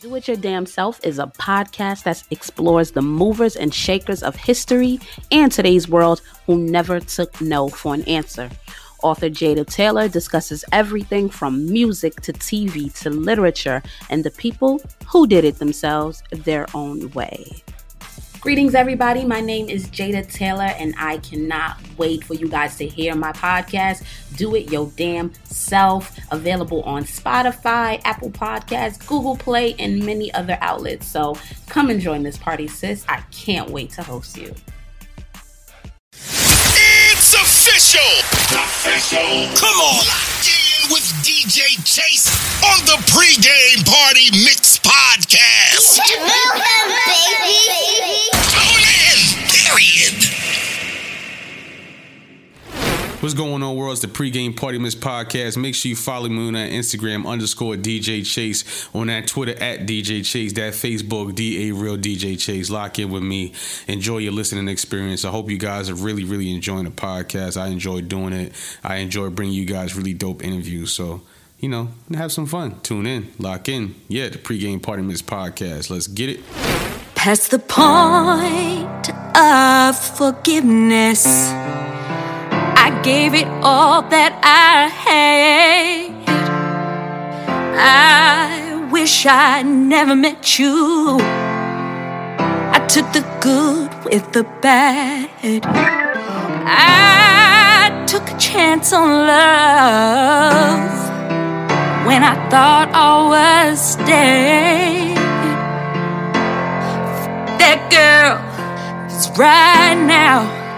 Do 0.00 0.14
It 0.14 0.28
Your 0.28 0.36
Damn 0.38 0.64
Self 0.64 0.98
is 1.04 1.18
a 1.18 1.26
podcast 1.26 2.04
that 2.04 2.22
explores 2.30 2.92
the 2.92 3.02
movers 3.02 3.54
and 3.54 3.72
shakers 3.72 4.22
of 4.22 4.34
history 4.34 4.98
and 5.30 5.52
today's 5.52 5.90
world 5.90 6.22
who 6.46 6.56
never 6.56 7.00
took 7.00 7.38
no 7.42 7.68
for 7.68 7.92
an 7.92 8.04
answer. 8.04 8.48
Author 9.02 9.28
Jada 9.28 9.66
Taylor 9.66 10.08
discusses 10.08 10.64
everything 10.72 11.28
from 11.28 11.70
music 11.70 12.18
to 12.22 12.32
TV 12.32 12.90
to 13.02 13.10
literature 13.10 13.82
and 14.08 14.24
the 14.24 14.30
people 14.30 14.80
who 15.06 15.26
did 15.26 15.44
it 15.44 15.58
themselves 15.58 16.22
their 16.30 16.66
own 16.72 17.10
way. 17.10 17.62
Greetings, 18.40 18.74
everybody. 18.74 19.26
My 19.26 19.42
name 19.42 19.68
is 19.68 19.86
Jada 19.88 20.26
Taylor, 20.26 20.72
and 20.78 20.94
I 20.96 21.18
cannot 21.18 21.76
wait 21.98 22.24
for 22.24 22.32
you 22.32 22.48
guys 22.48 22.74
to 22.78 22.86
hear 22.86 23.14
my 23.14 23.32
podcast, 23.32 24.02
Do 24.38 24.54
It 24.54 24.72
Your 24.72 24.90
Damn 24.96 25.30
Self, 25.44 26.18
available 26.32 26.82
on 26.84 27.04
Spotify, 27.04 28.00
Apple 28.06 28.30
Podcasts, 28.30 29.06
Google 29.06 29.36
Play, 29.36 29.74
and 29.78 30.02
many 30.06 30.32
other 30.32 30.56
outlets. 30.62 31.06
So 31.06 31.36
come 31.68 31.90
and 31.90 32.00
join 32.00 32.22
this 32.22 32.38
party, 32.38 32.66
sis. 32.66 33.04
I 33.10 33.20
can't 33.30 33.68
wait 33.68 33.90
to 33.90 34.02
host 34.02 34.38
you. 34.38 34.54
It's 36.14 37.34
official! 37.34 38.00
Official! 38.58 39.54
Come 39.60 39.76
on! 39.80 39.96
Locked 40.06 40.48
in 40.48 40.90
with 40.90 41.04
DJ 41.20 41.76
Chase 41.84 42.32
on 42.64 42.86
the 42.86 42.96
pregame 43.04 43.84
party 43.84 44.30
mix 44.32 44.78
podcast. 44.78 46.00
baby. 47.44 47.89
What's 53.20 53.34
going 53.34 53.62
on, 53.62 53.76
world? 53.76 53.92
It's 53.92 54.00
the 54.00 54.08
pregame 54.08 54.56
party 54.56 54.78
mix 54.78 54.94
podcast. 54.94 55.58
Make 55.58 55.74
sure 55.74 55.90
you 55.90 55.94
follow 55.94 56.26
me 56.30 56.46
on 56.46 56.54
that 56.54 56.70
Instagram 56.70 57.28
underscore 57.28 57.74
DJ 57.74 58.24
Chase, 58.24 58.88
on 58.94 59.08
that 59.08 59.26
Twitter 59.26 59.62
at 59.62 59.80
DJ 59.80 60.24
Chase, 60.24 60.54
that 60.54 60.72
Facebook 60.72 61.34
DA 61.34 61.70
Real 61.72 61.98
DJ 61.98 62.40
Chase. 62.40 62.70
Lock 62.70 62.98
in 62.98 63.10
with 63.10 63.22
me. 63.22 63.52
Enjoy 63.86 64.16
your 64.16 64.32
listening 64.32 64.68
experience. 64.68 65.26
I 65.26 65.30
hope 65.30 65.50
you 65.50 65.58
guys 65.58 65.90
are 65.90 65.94
really, 65.94 66.24
really 66.24 66.50
enjoying 66.50 66.84
the 66.84 66.90
podcast. 66.90 67.60
I 67.60 67.66
enjoy 67.66 68.00
doing 68.00 68.32
it. 68.32 68.54
I 68.82 68.96
enjoy 68.96 69.28
bringing 69.28 69.54
you 69.54 69.66
guys 69.66 69.94
really 69.94 70.14
dope 70.14 70.42
interviews. 70.42 70.90
So, 70.90 71.20
you 71.58 71.68
know, 71.68 71.88
have 72.14 72.32
some 72.32 72.46
fun. 72.46 72.80
Tune 72.80 73.04
in, 73.06 73.34
lock 73.38 73.68
in. 73.68 73.96
Yeah, 74.08 74.30
the 74.30 74.38
pregame 74.38 74.82
party 74.82 75.02
mix 75.02 75.20
podcast. 75.20 75.90
Let's 75.90 76.06
get 76.06 76.30
it. 76.30 76.40
Past 77.14 77.50
the 77.50 77.58
point 77.58 79.10
of 79.36 79.98
forgiveness, 80.16 81.26
gave 83.02 83.34
it 83.34 83.46
all 83.62 84.02
that 84.02 84.32
I 84.42 84.88
had. 85.04 86.10
I 87.76 88.88
wish 88.92 89.26
I 89.26 89.62
never 89.62 90.14
met 90.14 90.58
you. 90.58 91.18
I 92.76 92.78
took 92.88 93.12
the 93.12 93.24
good 93.40 93.90
with 94.04 94.32
the 94.32 94.44
bad. 94.62 95.30
I 96.66 98.04
took 98.06 98.28
a 98.30 98.38
chance 98.38 98.92
on 98.92 99.08
love 99.26 100.90
when 102.06 102.22
I 102.22 102.34
thought 102.50 102.90
all 102.94 103.28
was 103.30 103.96
dead 103.96 105.20
that 107.60 107.80
girl 107.92 108.40
is 109.12 109.28
right 109.38 109.94
now. 109.94 110.69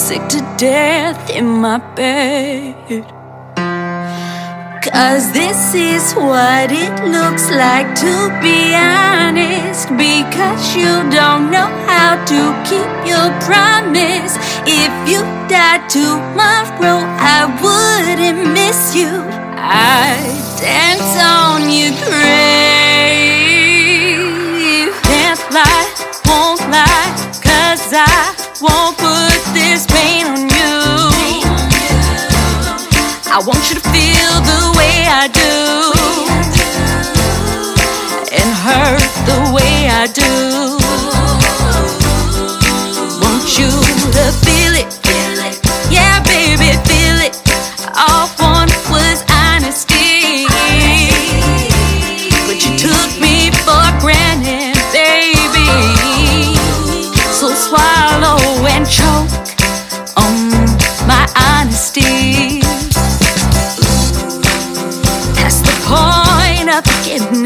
Sick 0.00 0.24
to 0.30 0.40
death 0.56 1.28
in 1.28 1.46
my 1.46 1.76
bed. 1.94 3.04
Cause 4.82 5.30
this 5.32 5.74
is 5.74 6.14
what 6.14 6.72
it 6.72 7.04
looks 7.04 7.50
like 7.50 7.94
to 7.96 8.30
be 8.40 8.74
honest. 8.74 9.88
Because 9.90 10.74
you 10.74 11.04
don't 11.10 11.50
know 11.50 11.68
how 11.86 12.16
to 12.24 12.40
keep 12.64 12.90
your 13.06 13.30
promise. 13.44 14.38
If 14.66 14.92
you 15.06 15.20
died 15.52 15.88
tomorrow, 15.90 17.04
I 17.36 17.44
wouldn't 17.60 18.54
miss 18.54 18.94
you. 18.96 19.12
I'd 19.60 20.40
dance 20.58 21.14
on 21.20 21.68
your 21.70 21.92
grave. 22.08 23.20
Can't 25.04 25.44
lie, 25.52 25.88
won't 26.24 26.60
lie, 26.72 27.12
cause 27.70 27.92
I 27.92 28.34
won't 28.60 28.98
put 28.98 29.38
this 29.54 29.86
pain 29.86 30.26
on 30.26 30.42
you. 30.58 30.74
I 33.30 33.38
want 33.46 33.62
you 33.70 33.76
to 33.78 33.84
feel 33.94 34.32
the 34.50 34.62
way 34.78 35.06
I 35.06 35.28
do, 35.30 35.54
and 38.38 38.50
hurt 38.66 39.10
the 39.30 39.38
way 39.54 39.86
I 39.86 40.06
do. 40.10 40.34
Want 43.22 43.46
you 43.56 43.70
to 44.16 44.24
feel 44.44 44.74
it, 44.82 44.99
point 66.82 67.20
of 67.20 67.28
forgiveness. 67.28 67.39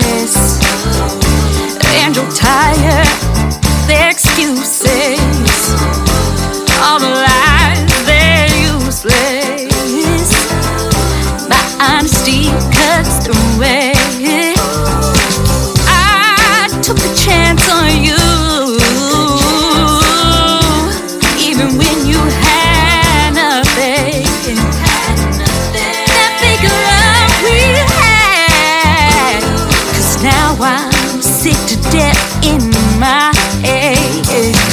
Death 31.94 32.44
in 32.44 32.59
my 32.99 33.31
head. 33.62 34.63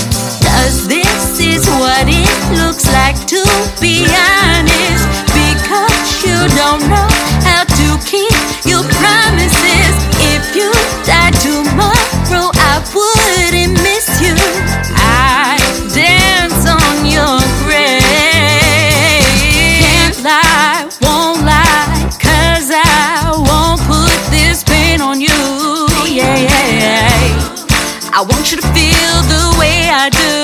I 28.22 28.24
want 28.24 28.52
you 28.52 28.58
to 28.58 28.68
feel 28.68 29.16
the 29.34 29.58
way 29.58 29.90
I 29.90 30.08
do 30.14 30.41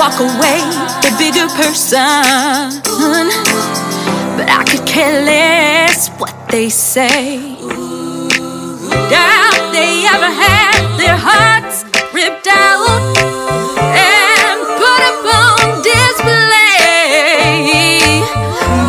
walk 0.00 0.18
away 0.18 0.60
the 1.04 1.12
bigger 1.18 1.46
person. 1.60 2.80
But 4.34 4.48
I 4.48 4.64
could 4.66 4.86
care 4.86 5.22
less 5.26 6.08
what 6.18 6.34
they 6.48 6.70
say. 6.70 7.36
Doubt 9.12 9.60
they 9.76 10.06
ever 10.14 10.32
had 10.44 10.96
their 10.96 11.18
hearts 11.28 11.84
ripped 12.14 12.46
out 12.46 13.02
and 13.92 14.58
put 14.80 15.00
up 15.10 15.20
on 15.42 15.82
display. 15.84 16.64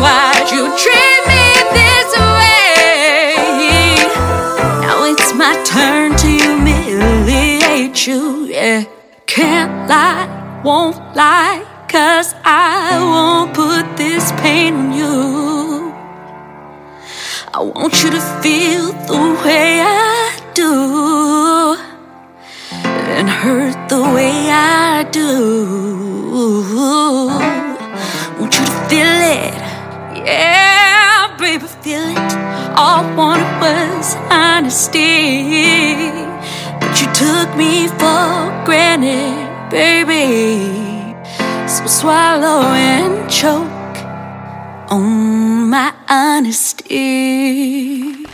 Why'd 0.00 0.48
you 0.54 0.64
treat 0.82 1.20
me 1.28 1.44
this 1.76 2.10
way? 2.38 3.36
Now 4.80 5.04
it's 5.12 5.30
my 5.34 5.52
turn 5.72 6.16
to 6.16 6.26
humiliate 6.26 8.06
you. 8.06 8.46
Yeah, 8.46 8.84
can't 9.26 9.90
lie 9.90 10.21
won't 10.64 10.96
lie, 11.16 11.64
cause 11.88 12.34
I 12.44 12.98
won't 13.00 13.52
put 13.52 13.96
this 13.96 14.30
pain 14.32 14.74
on 14.74 14.92
you. 14.92 15.92
I 17.52 17.60
want 17.60 18.02
you 18.02 18.10
to 18.10 18.20
feel 18.40 18.92
the 19.10 19.22
way 19.44 19.80
I 19.82 20.40
do 20.54 21.76
and 23.18 23.28
hurt 23.28 23.88
the 23.88 24.02
way 24.14 24.50
I 24.50 25.04
do. 25.10 25.28
Want 28.38 28.54
you 28.58 28.64
to 28.64 28.72
feel 28.88 29.14
it, 29.42 29.54
yeah, 30.24 31.36
baby, 31.38 31.66
feel 31.66 32.06
it. 32.08 32.32
All 32.78 33.04
I 33.04 33.14
wanted 33.16 33.52
was 33.60 34.14
honesty, 34.30 36.10
but 36.80 36.92
you 37.00 37.08
took 37.12 37.48
me 37.56 37.88
for 37.88 38.64
granted, 38.64 39.41
baby. 39.72 41.16
So 41.66 41.86
swallow 41.86 42.60
and 42.74 43.30
choke 43.30 43.70
on 44.92 45.70
my 45.70 45.92
honesty. 46.08 48.22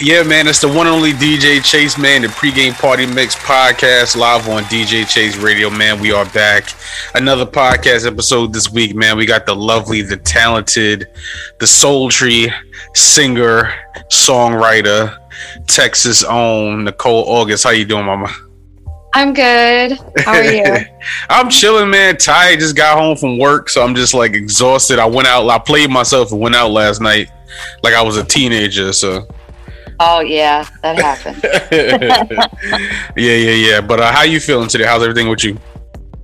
Yeah, 0.00 0.22
man, 0.24 0.46
it's 0.46 0.60
the 0.60 0.68
one 0.68 0.86
and 0.86 0.94
only 0.94 1.12
DJ 1.12 1.64
Chase, 1.64 1.96
man, 1.98 2.22
the 2.22 2.28
pregame 2.28 2.74
party 2.74 3.06
mix 3.06 3.34
podcast 3.34 4.14
live 4.14 4.46
on 4.46 4.62
DJ 4.64 5.08
Chase 5.08 5.38
Radio, 5.38 5.70
man. 5.70 6.00
We 6.00 6.12
are 6.12 6.26
back. 6.26 6.68
Another 7.14 7.46
podcast 7.46 8.06
episode 8.06 8.52
this 8.52 8.70
week, 8.70 8.94
man. 8.94 9.16
We 9.16 9.24
got 9.24 9.46
the 9.46 9.56
lovely, 9.56 10.02
the 10.02 10.18
talented, 10.18 11.08
the 11.58 11.66
sultry 11.66 12.52
singer, 12.94 13.72
songwriter, 14.12 15.16
Texas 15.66 16.22
own 16.22 16.84
Nicole 16.84 17.24
August. 17.26 17.64
How 17.64 17.70
you 17.70 17.86
doing, 17.86 18.04
mama? 18.04 18.45
I'm 19.16 19.32
good. 19.32 19.98
How 20.18 20.34
are 20.34 20.44
you? 20.44 20.84
I'm 21.30 21.48
chilling, 21.48 21.88
man. 21.88 22.18
Tired. 22.18 22.60
Just 22.60 22.76
got 22.76 22.98
home 22.98 23.16
from 23.16 23.38
work, 23.38 23.70
so 23.70 23.82
I'm 23.82 23.94
just 23.94 24.12
like 24.12 24.34
exhausted. 24.34 24.98
I 24.98 25.06
went 25.06 25.26
out. 25.26 25.48
I 25.48 25.58
played 25.58 25.88
myself 25.88 26.32
and 26.32 26.40
went 26.40 26.54
out 26.54 26.70
last 26.70 27.00
night, 27.00 27.30
like 27.82 27.94
I 27.94 28.02
was 28.02 28.18
a 28.18 28.24
teenager. 28.24 28.92
So 28.92 29.26
oh 30.00 30.20
yeah, 30.20 30.68
that 30.82 30.98
happened. 30.98 31.40
yeah, 33.16 33.36
yeah, 33.36 33.70
yeah. 33.70 33.80
But 33.80 34.00
uh, 34.00 34.12
how 34.12 34.22
you 34.24 34.38
feeling 34.38 34.68
today? 34.68 34.84
How's 34.84 35.02
everything 35.02 35.30
with 35.30 35.44
you? 35.44 35.58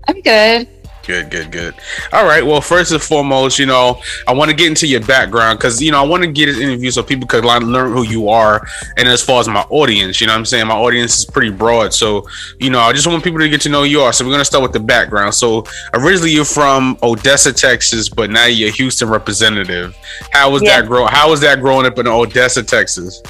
I'm 0.06 0.20
good. 0.20 0.68
Good, 1.04 1.30
good, 1.30 1.50
good. 1.50 1.74
All 2.12 2.24
right. 2.24 2.46
Well, 2.46 2.60
first 2.60 2.92
and 2.92 3.02
foremost, 3.02 3.58
you 3.58 3.66
know, 3.66 4.00
I 4.28 4.32
want 4.32 4.50
to 4.50 4.56
get 4.56 4.68
into 4.68 4.86
your 4.86 5.00
background 5.00 5.58
because 5.58 5.82
you 5.82 5.90
know 5.90 5.98
I 6.02 6.06
want 6.06 6.22
to 6.22 6.30
get 6.30 6.46
this 6.46 6.58
interview 6.58 6.90
so 6.92 7.02
people 7.02 7.26
could 7.26 7.44
learn, 7.44 7.92
who 7.92 8.04
you 8.04 8.28
are, 8.28 8.64
and 8.96 9.08
as 9.08 9.20
far 9.22 9.40
as 9.40 9.48
my 9.48 9.62
audience, 9.70 10.20
you 10.20 10.28
know, 10.28 10.32
what 10.34 10.38
I'm 10.38 10.44
saying 10.44 10.66
my 10.68 10.76
audience 10.76 11.18
is 11.18 11.24
pretty 11.24 11.50
broad. 11.50 11.92
So, 11.92 12.26
you 12.60 12.70
know, 12.70 12.78
I 12.80 12.92
just 12.92 13.06
want 13.08 13.24
people 13.24 13.40
to 13.40 13.48
get 13.48 13.60
to 13.62 13.68
know 13.68 13.80
who 13.80 13.86
you 13.88 14.00
are. 14.00 14.12
So 14.12 14.24
we're 14.24 14.30
gonna 14.30 14.44
start 14.44 14.62
with 14.62 14.72
the 14.72 14.80
background. 14.80 15.34
So 15.34 15.64
originally 15.94 16.30
you're 16.30 16.44
from 16.44 16.96
Odessa, 17.02 17.52
Texas, 17.52 18.08
but 18.08 18.30
now 18.30 18.46
you're 18.46 18.68
a 18.68 18.72
Houston 18.72 19.08
representative. 19.08 19.96
How 20.30 20.50
was 20.50 20.62
Yeah. 20.62 20.80
that 20.82 20.88
grow? 20.88 21.06
How 21.06 21.30
was 21.30 21.40
that 21.40 21.60
growing 21.60 21.84
up 21.86 21.98
in 21.98 22.06
Odessa, 22.06 22.62
Texas? 22.62 23.20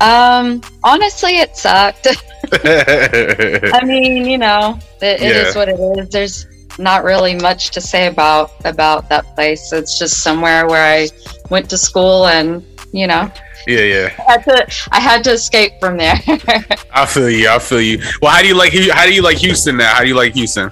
Um, 0.00 0.62
honestly, 0.84 1.38
it 1.38 1.56
sucked. 1.56 2.06
I 2.52 3.82
mean, 3.84 4.24
you 4.24 4.38
know, 4.38 4.78
it, 5.02 5.20
it 5.20 5.36
is 5.36 5.54
Yeah. 5.54 5.58
what 5.58 5.68
it 5.68 5.78
is. 5.98 6.08
There's 6.08 6.46
not 6.78 7.04
really 7.04 7.34
much 7.34 7.70
to 7.72 7.80
say 7.80 8.06
about 8.06 8.52
about 8.64 9.08
that 9.08 9.24
place. 9.34 9.72
It's 9.72 9.98
just 9.98 10.22
somewhere 10.22 10.66
where 10.66 10.84
I 10.84 11.08
went 11.50 11.68
to 11.70 11.78
school, 11.78 12.26
and 12.26 12.64
you 12.92 13.06
know, 13.06 13.30
yeah, 13.66 13.80
yeah. 13.80 14.24
I 14.28 14.32
had 14.32 14.44
to 14.44 14.88
I 14.92 15.00
had 15.00 15.24
to 15.24 15.32
escape 15.32 15.72
from 15.80 15.96
there. 15.98 16.14
I 16.92 17.06
feel 17.06 17.28
you. 17.30 17.48
I 17.48 17.58
feel 17.58 17.80
you. 17.80 17.98
Well, 18.22 18.30
how 18.30 18.42
do 18.42 18.48
you 18.48 18.54
like? 18.56 18.72
How 18.92 19.04
do 19.06 19.12
you 19.14 19.22
like 19.22 19.38
Houston 19.38 19.76
now? 19.76 19.92
How 19.94 20.02
do 20.02 20.08
you 20.08 20.14
like 20.16 20.34
Houston? 20.34 20.70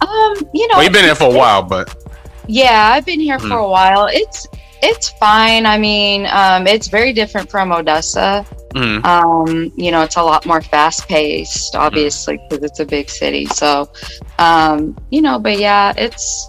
um, 0.00 0.34
you 0.52 0.68
know, 0.68 0.74
Well, 0.76 0.84
you've 0.84 0.92
been 0.92 1.06
there 1.06 1.14
for 1.14 1.30
a 1.30 1.36
while, 1.36 1.62
but 1.62 1.94
Yeah, 2.46 2.90
I've 2.92 3.06
been 3.06 3.20
here 3.20 3.38
Mm. 3.38 3.48
for 3.48 3.56
a 3.58 3.68
while. 3.68 4.06
It's 4.10 4.46
it's 4.82 5.08
fine. 5.10 5.64
I 5.64 5.78
mean, 5.78 6.26
um, 6.26 6.66
it's 6.66 6.88
very 6.88 7.12
different 7.14 7.50
from 7.50 7.72
Odessa. 7.72 8.44
Mm, 8.74 9.04
Um, 9.04 9.72
you 9.76 9.90
know, 9.90 10.02
it's 10.02 10.16
a 10.16 10.22
lot 10.22 10.44
more 10.46 10.60
fast 10.60 11.08
paced, 11.08 11.74
obviously, 11.76 12.38
because 12.48 12.64
it's 12.64 12.80
a 12.80 12.84
big 12.86 13.08
city. 13.08 13.46
So, 13.46 13.88
um, 14.38 14.96
you 15.10 15.22
know, 15.22 15.38
but 15.38 15.58
yeah, 15.58 15.92
it's 15.96 16.48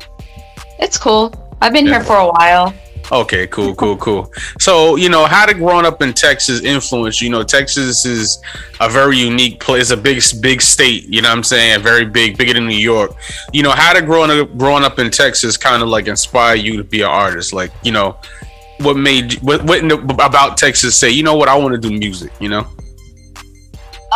it's 0.79 0.97
cool. 0.97 1.33
I've 1.61 1.73
been 1.73 1.85
Yeah. 1.85 1.93
here 1.95 2.03
for 2.03 2.17
a 2.17 2.27
while. 2.27 2.73
Okay, 3.11 3.45
cool, 3.47 3.75
cool, 3.81 3.95
cool. 3.97 4.31
So, 4.59 4.95
you 4.95 5.09
know, 5.09 5.25
how 5.25 5.45
did 5.45 5.57
growing 5.57 5.85
up 5.85 6.01
in 6.01 6.11
Texas 6.13 6.61
influence 6.63 7.21
you? 7.21 7.27
You 7.27 7.31
know, 7.33 7.43
Texas 7.43 8.03
is 8.05 8.39
a 8.79 8.89
very 8.89 9.17
unique 9.17 9.59
place, 9.59 9.91
a 9.91 9.97
big, 9.97 10.21
big 10.41 10.61
state. 10.61 11.03
You 11.07 11.21
know 11.21 11.29
what 11.29 11.37
I'm 11.37 11.43
saying? 11.43 11.81
Very 11.83 12.05
big, 12.05 12.35
bigger 12.37 12.53
than 12.53 12.67
New 12.67 12.75
York. 12.75 13.11
You 13.53 13.61
know, 13.63 13.71
how 13.71 13.93
did 13.93 14.05
growing 14.07 14.31
up, 14.31 14.57
growing 14.57 14.83
up 14.83 14.97
in 14.97 15.11
Texas 15.11 15.55
kind 15.55 15.83
of 15.83 15.87
like 15.89 16.07
inspire 16.07 16.55
you 16.55 16.77
to 16.77 16.83
be 16.83 17.01
an 17.01 17.07
artist? 17.09 17.53
Like, 17.53 17.71
you 17.83 17.91
know, 17.91 18.17
what 18.79 18.97
made 18.97 19.33
you, 19.33 19.39
what, 19.39 19.63
what 19.63 19.79
in 19.79 19.87
the, 19.87 19.97
about 20.23 20.57
Texas 20.57 20.97
say, 20.97 21.09
you 21.09 21.23
know 21.23 21.35
what, 21.35 21.47
I 21.49 21.55
want 21.55 21.73
to 21.73 21.89
do 21.89 21.95
music, 21.97 22.31
you 22.39 22.49
know? 22.49 22.67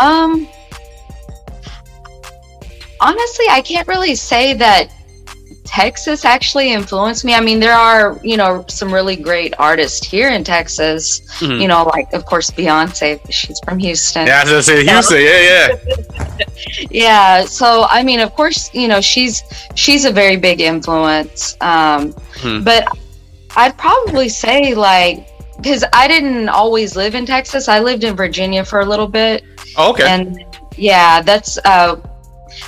Um, 0.02 0.48
honestly, 3.02 3.46
I 3.50 3.62
can't 3.62 3.88
really 3.88 4.16
say 4.16 4.54
that 4.56 4.90
Texas 5.66 6.26
actually 6.26 6.72
influenced 6.72 7.24
me. 7.24 7.36
I 7.36 7.42
mean, 7.42 7.60
there 7.60 7.74
are, 7.74 8.20
you 8.24 8.38
know, 8.38 8.66
some 8.68 8.92
really 8.92 9.16
great 9.16 9.54
artists 9.60 10.06
here 10.06 10.30
in 10.30 10.44
Texas. 10.44 11.22
Mhm. 11.40 11.62
You 11.62 11.68
know, 11.68 11.84
like 11.84 12.12
of 12.14 12.26
course 12.26 12.50
Beyonce, 12.50 13.20
she's 13.32 13.60
from 13.64 13.78
Houston. 13.78 14.26
Yeah, 14.26 14.42
I 14.42 14.46
just 14.46 14.68
said 14.68 14.84
Houston. 14.84 15.22
Yeah, 15.22 15.40
yeah. 15.40 16.06
yeah 16.90 17.44
so 17.44 17.86
i 17.90 18.02
mean 18.02 18.20
of 18.22 18.34
course 18.34 18.74
you 18.74 18.88
know 18.88 19.02
she's 19.02 19.44
she's 19.76 20.06
a 20.06 20.12
very 20.12 20.38
big 20.38 20.62
influence 20.62 21.56
um 21.62 22.14
Hmm. 22.42 22.64
but 22.64 22.88
i'd 23.58 23.78
probably 23.78 24.30
say 24.30 24.74
like 24.74 25.28
because 25.58 25.84
i 25.94 26.08
didn't 26.08 26.50
always 26.50 26.96
live 26.96 27.16
in 27.16 27.26
texas 27.26 27.68
i 27.68 27.80
lived 27.80 28.04
in 28.04 28.16
virginia 28.16 28.64
for 28.64 28.80
a 28.82 28.86
little 28.86 29.08
bit 29.08 29.44
Oh, 29.78 29.92
okay. 29.92 30.04
and 30.08 30.44
yeah 30.78 31.22
that's 31.22 31.58
uh 31.66 32.00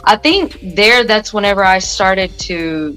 i 0.06 0.16
think 0.16 0.58
there 0.76 1.04
that's 1.04 1.34
whenever 1.34 1.64
i 1.64 1.80
started 1.80 2.38
to 2.40 2.96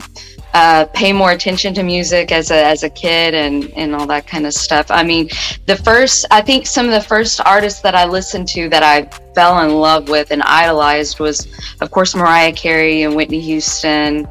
uh, 0.55 0.87
pay 0.95 1.13
more 1.13 1.33
attention 1.33 1.75
to 1.75 1.83
music 1.83 2.31
as 2.31 2.53
a 2.53 2.65
as 2.65 2.85
a 2.85 2.91
kid 2.91 3.35
and 3.35 3.65
and 3.73 3.93
all 3.93 4.07
that 4.07 4.25
kind 4.25 4.47
of 4.47 4.55
stuff. 4.55 4.89
I 4.89 5.03
mean, 5.03 5.29
the 5.67 5.75
first 5.75 6.27
I 6.31 6.43
think 6.43 6.69
some 6.69 6.87
of 6.87 6.93
the 6.93 7.01
first 7.01 7.41
artists 7.45 7.81
that 7.81 7.97
I 7.97 8.05
listened 8.05 8.47
to 8.49 8.69
that 8.69 8.85
I 8.85 9.03
fell 9.35 9.59
in 9.69 9.75
love 9.75 10.09
with 10.09 10.31
and 10.31 10.43
idolized 10.43 11.19
was, 11.19 11.49
of 11.81 11.91
course, 11.91 12.15
Mariah 12.15 12.53
Carey 12.53 13.03
and 13.03 13.17
Whitney 13.17 13.41
Houston, 13.41 14.29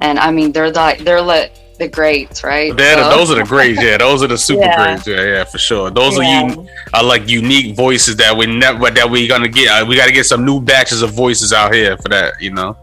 and 0.00 0.18
I 0.18 0.30
mean 0.30 0.50
they're 0.50 0.70
like 0.70 1.00
they're 1.00 1.20
the, 1.20 1.50
the 1.76 1.88
greats, 1.88 2.42
right? 2.44 2.76
They're 2.76 2.96
So- 2.96 3.10
those 3.10 3.30
are 3.30 3.36
the 3.36 3.44
greats, 3.54 3.80
yeah. 3.82 3.98
Those 3.98 4.22
are 4.22 4.26
the 4.28 4.38
super 4.38 4.62
Yeah. 4.62 4.76
greats, 4.94 5.06
yeah, 5.06 5.22
yeah, 5.24 5.44
for 5.44 5.58
sure. 5.58 5.90
Those 5.90 6.16
Yeah. 6.18 6.42
are 6.42 6.48
you 6.50 6.66
are 6.94 7.02
like 7.02 7.28
unique 7.28 7.74
voices 7.76 8.16
that 8.16 8.36
we 8.36 8.46
never 8.46 8.90
that 8.90 9.08
we 9.10 9.26
gonna 9.28 9.48
get. 9.48 9.68
Uh, 9.68 9.84
we 9.86 9.96
got 9.96 10.06
to 10.06 10.12
get 10.12 10.26
some 10.26 10.44
new 10.44 10.60
batches 10.60 11.02
of 11.02 11.10
voices 11.12 11.52
out 11.52 11.74
here 11.74 11.96
for 11.98 12.08
that, 12.08 12.34
you 12.40 12.50
know. 12.52 12.76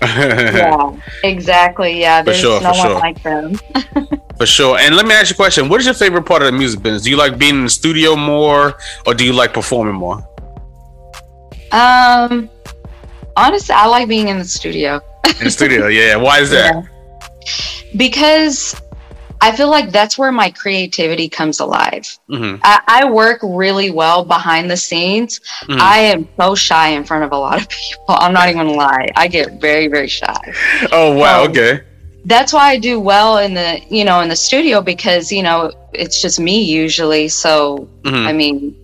yeah, 0.02 0.92
exactly. 1.24 1.98
Yeah, 2.00 2.22
there's 2.22 2.38
sure, 2.38 2.60
no 2.60 2.72
for 2.72 2.78
one 2.78 2.86
sure. 2.88 2.98
like 3.00 3.22
them. 3.24 3.58
for 4.38 4.46
sure. 4.46 4.78
And 4.78 4.94
let 4.94 5.06
me 5.06 5.12
ask 5.14 5.30
you 5.30 5.34
a 5.34 5.36
question: 5.36 5.68
What 5.68 5.80
is 5.80 5.86
your 5.86 5.94
favorite 5.94 6.22
part 6.24 6.42
of 6.42 6.46
the 6.46 6.52
music 6.52 6.82
business? 6.82 7.02
Do 7.02 7.10
you 7.10 7.16
like 7.16 7.36
being 7.36 7.56
in 7.56 7.64
the 7.64 7.70
studio 7.70 8.14
more, 8.14 8.78
or 9.06 9.14
do 9.14 9.24
you 9.24 9.32
like 9.32 9.52
performing 9.52 9.94
more? 9.94 10.22
Um, 11.72 12.48
honestly, 13.36 13.74
I 13.74 13.86
like 13.86 14.08
being 14.08 14.28
in 14.28 14.38
the 14.38 14.44
studio. 14.44 15.00
In 15.40 15.44
the 15.44 15.50
studio, 15.50 15.88
yeah. 15.88 16.16
Why 16.16 16.38
is 16.40 16.50
that? 16.50 16.74
Because 17.96 18.74
I 19.40 19.54
feel 19.54 19.70
like 19.70 19.92
that's 19.92 20.18
where 20.18 20.32
my 20.32 20.50
creativity 20.50 21.28
comes 21.28 21.60
alive. 21.60 22.06
hmm 22.28 22.56
I, 22.64 22.80
I 22.88 23.10
work 23.10 23.38
really 23.42 23.90
well 23.90 24.24
behind 24.24 24.70
the 24.70 24.76
scenes. 24.76 25.40
Mhm. 25.68 25.78
I 25.80 25.98
am 25.98 26.28
so 26.38 26.54
shy 26.54 26.88
in 26.88 27.04
front 27.04 27.24
of 27.24 27.32
a 27.32 27.38
lot 27.38 27.60
of 27.60 27.68
people. 27.68 28.16
I'm 28.18 28.32
not 28.32 28.48
even 28.48 28.66
gonna 28.66 28.72
lie. 28.76 29.08
I 29.16 29.28
get 29.28 29.60
very, 29.60 29.86
very 29.86 30.08
shy. 30.08 30.52
Oh 30.92 31.14
wow, 31.16 31.44
Um, 31.44 31.50
okay. 31.50 31.80
That's 32.24 32.52
why 32.52 32.70
I 32.70 32.78
do 32.78 33.00
well 33.00 33.38
in 33.38 33.54
the 33.54 33.80
you 33.88 34.04
know 34.04 34.20
in 34.20 34.28
the 34.28 34.36
studio 34.36 34.80
because 34.82 35.30
you 35.32 35.42
know 35.42 35.72
it's 35.92 36.20
just 36.20 36.38
me 36.40 36.62
usually. 36.62 37.28
So 37.28 37.88
Mhm. 38.02 38.26
I 38.26 38.32
mean 38.32 38.74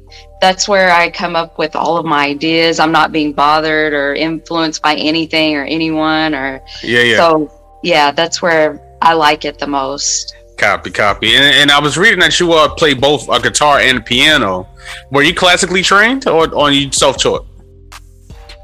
that's 0.40 0.68
where 0.68 0.90
I 0.92 1.11
come 1.11 1.37
up 1.37 1.58
with 1.58 1.75
all 1.75 1.96
of 1.96 2.04
my 2.04 2.26
ideas. 2.26 2.78
I'm 2.78 2.92
not 2.92 3.11
being 3.12 3.32
bothered 3.32 3.92
or 3.92 4.14
influenced 4.14 4.82
by 4.82 4.94
anything 4.94 5.56
or 5.56 5.64
anyone 5.64 6.34
or 6.34 6.61
Yeah, 6.82 7.00
yeah. 7.00 7.16
so 7.16 7.50
yeah, 7.82 8.11
that's 8.12 8.40
where 8.40 8.80
I 9.04 9.12
like 9.12 9.44
it 9.44 9.58
the 9.58 9.66
most. 9.66 10.34
Copy, 10.56 10.90
copy. 10.90 11.34
And, 11.34 11.44
and 11.44 11.70
I 11.70 11.78
was 11.78 11.99
reading 11.99 12.20
that 12.20 12.40
you 12.40 12.52
uh, 12.52 12.75
play 12.75 12.94
both 12.94 13.28
a 13.28 13.38
guitar 13.40 13.80
and 13.80 14.04
piano. 14.04 14.66
Were 15.11 15.23
you 15.23 15.34
classically 15.34 15.82
trained 15.82 16.26
or, 16.26 16.52
or 16.54 16.70
you 16.70 16.90
self 16.90 17.18
taught? 17.18 17.46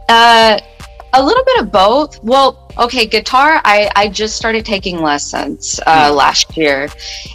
Uh, 0.09 0.59
a 1.13 1.23
little 1.23 1.45
bit 1.45 1.61
of 1.63 1.73
both. 1.73 2.23
Well, 2.23 2.69
okay, 2.79 3.07
guitar. 3.07 3.61
I 3.65 3.91
I 3.97 4.09
just 4.09 4.37
started 4.37 4.65
taking 4.65 5.01
lessons 5.03 5.81
uh, 5.87 6.11
Hmm. 6.11 6.17
last 6.17 6.57
year, 6.57 6.89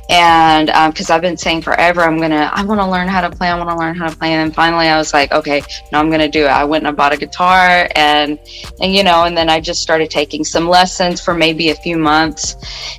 and 0.09 0.67
because 0.91 1.09
I've 1.09 1.21
been 1.21 1.37
saying 1.37 1.61
forever, 1.61 2.01
I'm 2.01 2.19
gonna 2.19 2.49
I 2.53 2.63
want 2.63 2.79
to 2.79 2.87
learn 2.87 3.07
how 3.07 3.21
to 3.21 3.29
play. 3.35 3.49
I 3.49 3.57
want 3.57 3.69
to 3.69 3.75
learn 3.75 3.95
how 3.95 4.09
to 4.09 4.15
play, 4.15 4.33
and 4.33 4.39
then 4.47 4.51
finally 4.53 4.87
I 4.87 4.97
was 4.97 5.13
like, 5.13 5.31
okay, 5.33 5.61
no, 5.91 5.99
I'm 5.99 6.09
gonna 6.09 6.29
do 6.29 6.45
it. 6.45 6.49
I 6.49 6.63
went 6.63 6.83
and 6.83 6.87
I 6.87 6.91
bought 6.91 7.13
a 7.13 7.17
guitar, 7.17 7.89
and 7.95 8.39
and 8.81 8.95
you 8.95 9.03
know, 9.03 9.25
and 9.25 9.37
then 9.37 9.49
I 9.49 9.59
just 9.59 9.81
started 9.81 10.09
taking 10.09 10.43
some 10.45 10.67
lessons 10.69 11.19
for 11.21 11.33
maybe 11.33 11.69
a 11.69 11.75
few 11.75 11.97
months, 11.97 12.55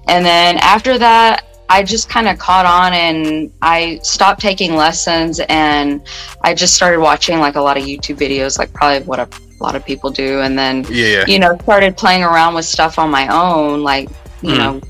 and 0.09 0.25
then 0.25 0.59
after 0.59 0.99
that. 0.99 1.45
I 1.68 1.82
just 1.82 2.08
kind 2.08 2.28
of 2.28 2.38
caught 2.38 2.64
on 2.66 2.92
and 2.92 3.52
I 3.62 3.99
stopped 4.02 4.40
taking 4.40 4.76
lessons 4.76 5.40
and 5.49 6.00
I 6.42 6.54
just 6.54 6.75
started 6.75 7.00
watching 7.00 7.40
like 7.40 7.56
a 7.56 7.61
lot 7.61 7.76
of 7.76 7.82
YouTube 7.85 8.16
videos, 8.18 8.58
like 8.58 8.73
probably 8.73 9.04
what 9.06 9.18
a 9.18 9.28
lot 9.61 9.75
of 9.75 9.85
people 9.85 10.11
do. 10.11 10.40
And 10.40 10.56
then 10.58 10.87
Yeah, 10.88 11.25
you 11.26 11.38
know, 11.38 11.56
started 11.62 11.96
playing 11.96 12.23
around 12.23 12.54
with 12.54 12.64
stuff 12.66 12.99
on 12.99 13.11
my 13.11 13.26
own, 13.28 13.82
like, 13.82 14.08
you 14.42 14.52
Mm. 14.54 14.58
know. 14.58 14.80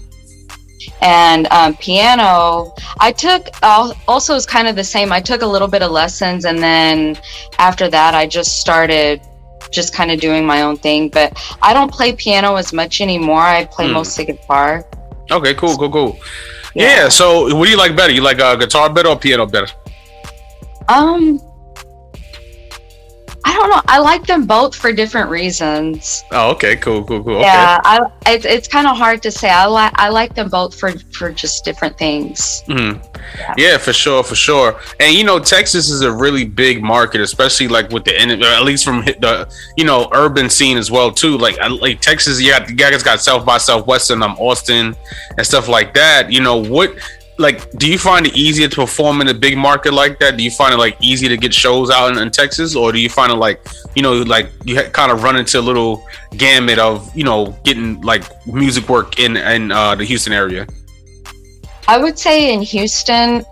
And 1.02 1.46
um, 1.50 1.74
piano, 1.76 2.74
I 3.00 3.12
took 3.12 3.48
al- 3.62 3.94
also 4.08 4.34
is 4.34 4.46
kind 4.46 4.68
of 4.68 4.76
the 4.76 4.84
same. 4.84 5.12
I 5.12 5.20
took 5.20 5.42
a 5.42 5.46
little 5.46 5.68
bit 5.68 5.82
of 5.82 5.90
lessons, 5.90 6.44
and 6.46 6.58
then 6.58 7.18
after 7.58 7.88
that, 7.88 8.14
I 8.14 8.26
just 8.26 8.60
started 8.60 9.20
just 9.70 9.92
kind 9.94 10.10
of 10.10 10.20
doing 10.20 10.46
my 10.46 10.62
own 10.62 10.76
thing. 10.76 11.08
But 11.08 11.36
I 11.60 11.74
don't 11.74 11.90
play 11.92 12.12
piano 12.14 12.54
as 12.56 12.72
much 12.72 13.00
anymore. 13.00 13.40
I 13.42 13.64
play 13.66 13.86
Mm. 13.88 13.92
mostly 13.92 14.24
guitar. 14.26 14.86
Okay, 15.30 15.54
cool, 15.54 15.76
cool, 15.76 15.90
cool. 15.90 16.18
Yeah. 16.76 17.08
So, 17.08 17.54
what 17.56 17.64
do 17.64 17.70
you 17.70 17.78
like 17.78 17.96
better? 17.96 18.12
You 18.12 18.20
like 18.22 18.38
uh, 18.38 18.54
guitar 18.56 18.92
better 18.92 19.08
or 19.08 19.18
piano 19.18 19.46
better? 19.46 19.68
Um, 20.88 21.40
I 23.48 23.52
don't 23.52 23.70
know. 23.70 23.80
I 23.86 23.98
like 24.00 24.26
them 24.26 24.44
both 24.44 24.74
for 24.74 24.92
different 24.92 25.30
reasons. 25.30 26.24
Oh, 26.32 26.50
okay, 26.50 26.74
cool, 26.74 27.04
cool, 27.04 27.22
cool. 27.22 27.36
Okay. 27.36 27.42
Yeah, 27.44 27.80
I, 27.84 28.00
it's 28.26 28.44
it's 28.44 28.66
kind 28.66 28.88
of 28.88 28.96
hard 28.96 29.22
to 29.22 29.30
say. 29.30 29.48
I 29.48 29.66
like 29.66 29.92
I 29.94 30.08
like 30.08 30.34
them 30.34 30.48
both 30.48 30.78
for 30.78 30.90
for 31.16 31.30
just 31.30 31.64
different 31.64 31.96
things. 31.96 32.64
Mhm. 32.66 33.00
Yeah, 33.56 33.78
for 33.78 33.92
sure, 33.92 34.24
for 34.24 34.34
sure. 34.34 34.80
And 34.98 35.14
you 35.14 35.22
know, 35.22 35.38
Texas 35.38 35.90
is 35.90 36.00
a 36.00 36.10
really 36.10 36.44
big 36.44 36.82
market, 36.82 37.20
especially 37.20 37.68
like 37.68 37.90
with 37.90 38.04
the 38.04 38.18
at 38.20 38.64
least 38.64 38.84
from 38.84 39.04
the 39.04 39.48
you 39.76 39.84
know 39.84 40.08
urban 40.12 40.50
scene 40.50 40.76
as 40.76 40.90
well 40.90 41.12
too. 41.12 41.38
Like 41.38 41.56
I- 41.60 41.68
like 41.68 42.00
Texas, 42.00 42.40
you 42.40 42.50
got 42.50 42.68
you 42.68 42.74
guys 42.74 43.02
got 43.04 43.20
South 43.20 43.46
by 43.46 43.58
Southwest 43.58 44.10
and 44.10 44.24
um, 44.24 44.36
Austin 44.40 44.96
and 45.38 45.46
stuff 45.46 45.68
like 45.68 45.94
that. 45.94 46.32
You 46.32 46.40
know 46.40 46.56
what? 46.56 46.96
Like, 47.38 47.70
do 47.72 47.90
you 47.90 47.98
find 47.98 48.26
it 48.26 48.34
easier 48.34 48.68
to 48.68 48.76
perform 48.76 49.20
in 49.20 49.28
a 49.28 49.34
big 49.34 49.58
market 49.58 49.92
like 49.92 50.18
that? 50.20 50.36
Do 50.38 50.42
you 50.42 50.50
find 50.50 50.72
it 50.72 50.78
like 50.78 50.96
easy 51.00 51.28
to 51.28 51.36
get 51.36 51.52
shows 51.52 51.90
out 51.90 52.12
in, 52.12 52.18
in 52.18 52.30
Texas, 52.30 52.74
or 52.74 52.92
do 52.92 52.98
you 52.98 53.10
find 53.10 53.30
it 53.30 53.36
like 53.36 53.66
you 53.94 54.02
know 54.02 54.14
like 54.22 54.50
you 54.64 54.76
ha- 54.76 54.88
kind 54.90 55.12
of 55.12 55.22
run 55.22 55.36
into 55.36 55.58
a 55.58 55.60
little 55.60 56.06
gamut 56.36 56.78
of 56.78 57.14
you 57.14 57.24
know 57.24 57.54
getting 57.64 58.00
like 58.00 58.24
music 58.46 58.88
work 58.88 59.18
in 59.18 59.36
in 59.36 59.70
uh, 59.70 59.94
the 59.94 60.04
Houston 60.04 60.32
area? 60.32 60.66
I 61.88 61.98
would 61.98 62.18
say 62.18 62.52
in 62.52 62.62
Houston, 62.62 63.44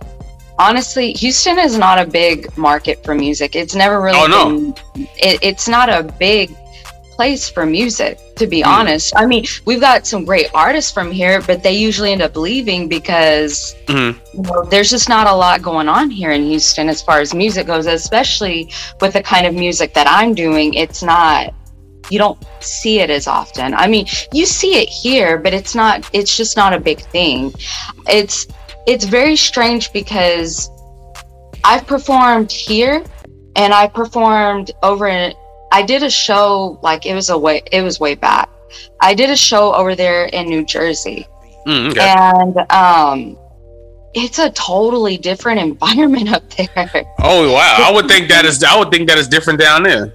honestly, 0.58 1.12
Houston 1.12 1.58
is 1.58 1.78
not 1.78 1.98
a 1.98 2.06
big 2.06 2.56
market 2.56 3.04
for 3.04 3.14
music. 3.14 3.54
It's 3.54 3.74
never 3.74 4.00
really. 4.00 4.18
Oh, 4.18 4.26
no. 4.26 4.72
been- 4.94 5.08
it, 5.16 5.38
it's 5.42 5.68
not 5.68 5.88
a 5.88 6.02
big 6.18 6.56
place 7.14 7.48
for 7.48 7.64
music, 7.64 8.18
to 8.36 8.46
be 8.46 8.62
Mm. 8.62 8.66
honest. 8.66 9.12
I 9.16 9.26
mean, 9.26 9.44
we've 9.64 9.80
got 9.80 10.06
some 10.06 10.24
great 10.24 10.48
artists 10.54 10.90
from 10.90 11.10
here, 11.10 11.40
but 11.46 11.62
they 11.62 11.72
usually 11.72 12.12
end 12.12 12.22
up 12.22 12.36
leaving 12.36 12.88
because 12.88 13.74
Mhm. 13.86 14.16
you 14.34 14.42
know, 14.42 14.64
there's 14.64 14.90
just 14.90 15.08
not 15.08 15.26
a 15.26 15.32
lot 15.34 15.62
going 15.62 15.88
on 15.88 16.10
here 16.10 16.32
in 16.32 16.48
Houston 16.48 16.88
as 16.88 17.00
far 17.00 17.20
as 17.20 17.32
music 17.34 17.66
goes, 17.66 17.86
especially 17.86 18.70
with 19.00 19.12
the 19.14 19.22
kind 19.22 19.46
of 19.46 19.54
music 19.54 19.94
that 19.94 20.06
I'm 20.08 20.34
doing. 20.34 20.74
It's 20.74 21.02
not. 21.02 21.52
You 22.10 22.18
don't 22.18 22.38
see 22.60 23.00
it 23.00 23.08
as 23.08 23.26
often. 23.26 23.72
I 23.74 23.86
mean, 23.86 24.06
you 24.32 24.44
see 24.44 24.74
it 24.82 24.88
here, 24.88 25.38
but 25.38 25.54
it's 25.54 25.74
not. 25.74 26.04
It's 26.12 26.36
just 26.36 26.56
not 26.56 26.72
a 26.74 26.80
big 26.80 27.00
thing. 27.00 27.54
It's 28.08 28.46
it's 28.86 29.06
very 29.06 29.36
strange 29.36 29.90
because 29.92 30.68
I've 31.64 31.86
performed 31.86 32.52
here, 32.52 33.02
and 33.56 33.72
I 33.72 33.86
performed 33.86 34.72
over 34.82 35.06
in. 35.08 35.32
I 35.74 35.82
did 35.82 36.02
a 36.02 36.10
show 36.10 36.78
like 36.82 37.04
it 37.06 37.14
was 37.14 37.30
a 37.30 37.38
way. 37.38 37.62
It 37.72 37.82
was 37.82 37.98
way 37.98 38.14
back. 38.14 38.48
I 39.00 39.14
did 39.14 39.30
a 39.30 39.36
show 39.36 39.72
over 39.74 39.94
there 39.94 40.24
in 40.26 40.46
New 40.48 40.64
Jersey, 40.64 41.26
Mm, 41.66 41.90
okay. 41.90 42.00
and 42.00 42.54
um, 42.72 43.38
it's 44.14 44.38
a 44.38 44.50
totally 44.50 45.16
different 45.16 45.60
environment 45.70 46.28
up 46.32 46.48
there. 46.56 46.88
Oh 47.20 47.52
wow! 47.52 47.76
I 47.88 47.92
would 47.92 48.08
think 48.08 48.28
that 48.28 48.44
is. 48.44 48.62
I 48.62 48.78
would 48.78 48.90
think 48.90 49.08
that 49.08 49.18
is 49.18 49.28
different 49.28 49.58
down 49.60 49.82
there. 49.82 50.12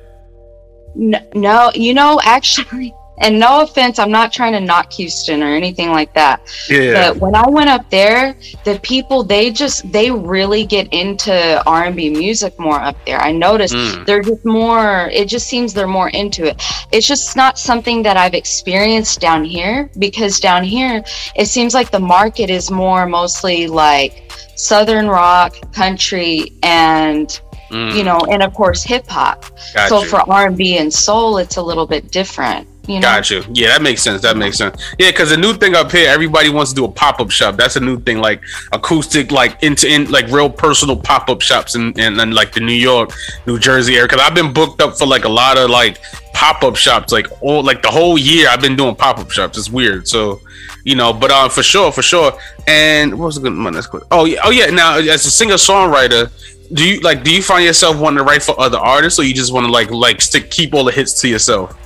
No, 0.95 1.19
no, 1.35 1.71
you 1.75 1.93
know, 1.93 2.19
actually, 2.23 2.93
and 3.19 3.39
no 3.39 3.61
offense, 3.61 3.99
I'm 3.99 4.11
not 4.11 4.31
trying 4.31 4.53
to 4.53 4.59
knock 4.59 4.91
Houston 4.93 5.43
or 5.43 5.47
anything 5.47 5.91
like 5.91 6.13
that. 6.13 6.41
Yeah. 6.69 7.11
But 7.11 7.21
when 7.21 7.35
I 7.35 7.47
went 7.49 7.69
up 7.69 7.89
there, 7.89 8.35
the 8.63 8.79
people 8.83 9.23
they 9.23 9.51
just 9.51 9.91
they 9.91 10.09
really 10.11 10.65
get 10.65 10.91
into 10.93 11.61
R&B 11.65 12.09
music 12.11 12.57
more 12.59 12.79
up 12.79 12.97
there. 13.05 13.19
I 13.19 13.31
noticed 13.31 13.73
Mm. 13.75 14.05
they're 14.05 14.21
just 14.21 14.45
more. 14.45 15.09
It 15.11 15.25
just 15.25 15.47
seems 15.47 15.73
they're 15.73 15.87
more 15.87 16.09
into 16.09 16.45
it. 16.45 16.61
It's 16.91 17.07
just 17.07 17.35
not 17.35 17.57
something 17.59 18.03
that 18.03 18.17
I've 18.17 18.33
experienced 18.33 19.19
down 19.19 19.43
here 19.43 19.89
because 19.99 20.39
down 20.39 20.63
here 20.63 21.03
it 21.35 21.47
seems 21.47 21.73
like 21.73 21.91
the 21.91 21.99
market 21.99 22.49
is 22.49 22.71
more 22.71 23.05
mostly 23.05 23.67
like 23.67 24.31
southern 24.55 25.07
rock, 25.07 25.55
country, 25.73 26.53
and 26.63 27.39
Mm. 27.71 27.93
you 27.95 28.03
know, 28.03 28.19
and 28.31 28.41
of 28.41 28.51
course 28.55 28.81
hip 28.83 29.07
hop. 29.07 29.45
So 29.89 30.01
for 30.03 30.21
R 30.27 30.47
and 30.47 30.57
B 30.57 30.77
and 30.77 30.91
soul, 30.91 31.37
it's 31.37 31.57
a 31.57 31.61
little 31.61 31.85
bit 31.85 32.09
different. 32.11 32.67
You 32.89 32.95
know, 32.95 33.01
Got 33.01 33.29
you. 33.29 33.43
Yeah, 33.53 33.67
that 33.67 33.83
makes 33.83 34.01
sense. 34.01 34.23
That 34.23 34.35
makes 34.35 34.57
sense. 34.57 34.81
Yeah, 34.97 35.11
because 35.11 35.29
the 35.29 35.37
new 35.37 35.53
thing 35.53 35.75
up 35.75 35.91
here, 35.91 36.09
everybody 36.09 36.49
wants 36.49 36.71
to 36.71 36.75
do 36.75 36.85
a 36.85 36.91
pop 36.91 37.19
up 37.19 37.29
shop. 37.29 37.55
That's 37.55 37.75
a 37.75 37.79
new 37.79 37.99
thing, 37.99 38.17
like 38.17 38.41
acoustic, 38.71 39.31
like 39.31 39.61
into 39.61 39.87
in 39.87 40.09
like 40.09 40.25
real 40.31 40.49
personal 40.49 40.95
pop 40.95 41.29
up 41.29 41.43
shops 41.43 41.75
in, 41.75 41.93
in, 41.99 42.31
like 42.31 42.51
the 42.51 42.61
New 42.61 42.73
York, 42.73 43.13
New 43.45 43.59
Jersey 43.59 43.93
area. 43.93 44.07
Because 44.07 44.21
I've 44.21 44.33
been 44.33 44.51
booked 44.53 44.81
up 44.81 44.97
for 44.97 45.05
like 45.05 45.25
a 45.25 45.29
lot 45.29 45.55
of 45.59 45.69
like 45.69 45.99
pop 46.33 46.63
up 46.63 46.75
shops, 46.75 47.13
like 47.13 47.27
all 47.43 47.61
like 47.61 47.83
the 47.83 47.91
whole 47.91 48.17
year. 48.17 48.49
I've 48.49 48.61
been 48.61 48.75
doing 48.75 48.95
pop 48.95 49.19
up 49.19 49.29
shops. 49.29 49.59
It's 49.59 49.69
weird. 49.69 50.07
So 50.07 50.41
you 50.83 50.95
know, 50.95 51.13
but 51.13 51.29
um, 51.29 51.51
for 51.51 51.61
sure, 51.61 51.91
for 51.91 52.01
sure. 52.01 52.33
And 52.65 53.19
what 53.19 53.27
was 53.27 53.35
the 53.35 53.41
good 53.41 53.53
my 53.53 53.69
next 53.69 53.87
question? 53.87 54.07
Oh 54.09 54.25
yeah, 54.25 54.39
oh 54.43 54.49
yeah. 54.49 54.65
Now 54.71 54.97
as 54.97 55.27
a 55.27 55.31
singer 55.31 55.55
songwriter. 55.61 56.31
Do 56.73 56.87
you 56.87 57.01
like? 57.01 57.23
Do 57.23 57.31
you 57.31 57.43
find 57.43 57.65
yourself 57.65 57.99
wanting 57.99 58.17
to 58.17 58.23
write 58.23 58.41
for 58.41 58.59
other 58.59 58.79
artists, 58.79 59.19
or 59.19 59.23
you 59.23 59.33
just 59.33 59.53
want 59.53 59.67
to 59.67 59.71
like 59.71 59.91
like 59.91 60.21
stick 60.21 60.49
keep 60.49 60.73
all 60.73 60.83
the 60.83 60.91
hits 60.91 61.21
to 61.21 61.27
yourself? 61.27 61.78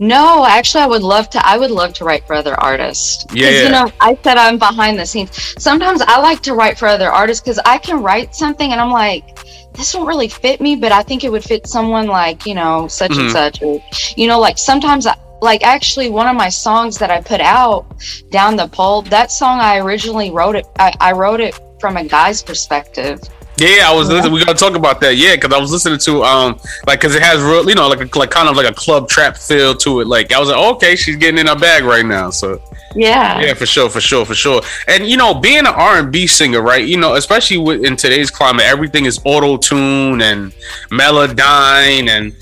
No, 0.00 0.46
actually, 0.46 0.82
I 0.82 0.86
would 0.86 1.02
love 1.02 1.28
to. 1.30 1.46
I 1.46 1.58
would 1.58 1.70
love 1.70 1.92
to 1.94 2.04
write 2.04 2.26
for 2.26 2.34
other 2.34 2.58
artists. 2.58 3.26
Yeah, 3.34 3.50
yeah. 3.50 3.62
You 3.64 3.68
know, 3.70 3.92
I 4.00 4.18
said 4.24 4.38
I'm 4.38 4.58
behind 4.58 4.98
the 4.98 5.04
scenes. 5.04 5.30
Sometimes 5.62 6.00
I 6.00 6.18
like 6.18 6.40
to 6.44 6.54
write 6.54 6.78
for 6.78 6.88
other 6.88 7.10
artists 7.10 7.42
because 7.42 7.60
I 7.66 7.76
can 7.76 8.02
write 8.02 8.34
something 8.34 8.72
and 8.72 8.80
I'm 8.80 8.90
like, 8.90 9.36
this 9.74 9.94
won't 9.94 10.08
really 10.08 10.28
fit 10.28 10.60
me, 10.60 10.74
but 10.74 10.90
I 10.90 11.02
think 11.02 11.22
it 11.22 11.30
would 11.30 11.44
fit 11.44 11.66
someone 11.66 12.06
like 12.06 12.46
you 12.46 12.54
know 12.54 12.88
such 12.88 13.10
Mhm. 13.12 13.20
and 13.20 13.30
such. 13.30 13.62
Or, 13.62 13.80
you 14.16 14.26
know, 14.26 14.40
like 14.40 14.58
sometimes. 14.58 15.06
I, 15.06 15.14
like 15.42 15.62
actually 15.64 16.10
one 16.10 16.28
of 16.28 16.36
my 16.36 16.50
songs 16.50 16.98
that 16.98 17.10
I 17.10 17.22
put 17.22 17.40
out 17.40 17.86
down 18.30 18.56
the 18.56 18.68
pole 18.68 19.00
that 19.00 19.32
song 19.32 19.58
I 19.58 19.78
originally 19.78 20.30
wrote 20.30 20.54
it 20.54 20.66
I, 20.78 20.92
I 21.00 21.12
wrote 21.12 21.40
it 21.40 21.58
from 21.80 21.96
a 21.96 22.04
guy's 22.04 22.42
perspective 22.42 23.18
Yeah, 23.60 23.90
I 23.90 23.94
was 23.94 24.08
listening. 24.08 24.32
We 24.32 24.44
gotta 24.44 24.58
talk 24.58 24.74
about 24.74 25.00
that. 25.02 25.16
Yeah, 25.16 25.34
because 25.34 25.52
I 25.52 25.58
was 25.58 25.70
listening 25.70 25.98
to 26.00 26.22
um, 26.24 26.58
like, 26.86 27.00
because 27.00 27.14
it 27.14 27.22
has 27.22 27.42
real, 27.42 27.68
you 27.68 27.74
know, 27.74 27.88
like 27.88 28.00
a, 28.00 28.18
like 28.18 28.30
kind 28.30 28.48
of 28.48 28.56
like 28.56 28.68
a 28.68 28.74
club 28.74 29.08
trap 29.08 29.36
feel 29.36 29.74
to 29.74 30.00
it. 30.00 30.06
Like 30.06 30.32
I 30.32 30.40
was 30.40 30.48
like, 30.48 30.58
okay, 30.74 30.96
she's 30.96 31.16
getting 31.16 31.38
in 31.38 31.46
her 31.46 31.58
bag 31.58 31.84
right 31.84 32.04
now. 32.04 32.30
So 32.30 32.60
yeah 32.96 33.40
yeah, 33.40 33.54
for 33.54 33.66
sure, 33.66 33.88
for 33.88 34.00
sure, 34.00 34.24
for 34.24 34.34
sure. 34.34 34.62
And 34.88 35.06
you 35.06 35.16
know, 35.16 35.34
being 35.34 35.60
an 35.60 35.66
R 35.66 35.98
and 35.98 36.10
B 36.10 36.26
singer, 36.26 36.62
right? 36.62 36.84
You 36.84 36.96
know, 36.96 37.14
especially 37.14 37.58
with, 37.58 37.84
in 37.84 37.96
today's 37.96 38.30
climate, 38.30 38.64
everything 38.64 39.04
is 39.04 39.20
auto 39.24 39.56
tune 39.56 40.22
and 40.22 40.52
melodyne, 40.90 42.08
and 42.08 42.34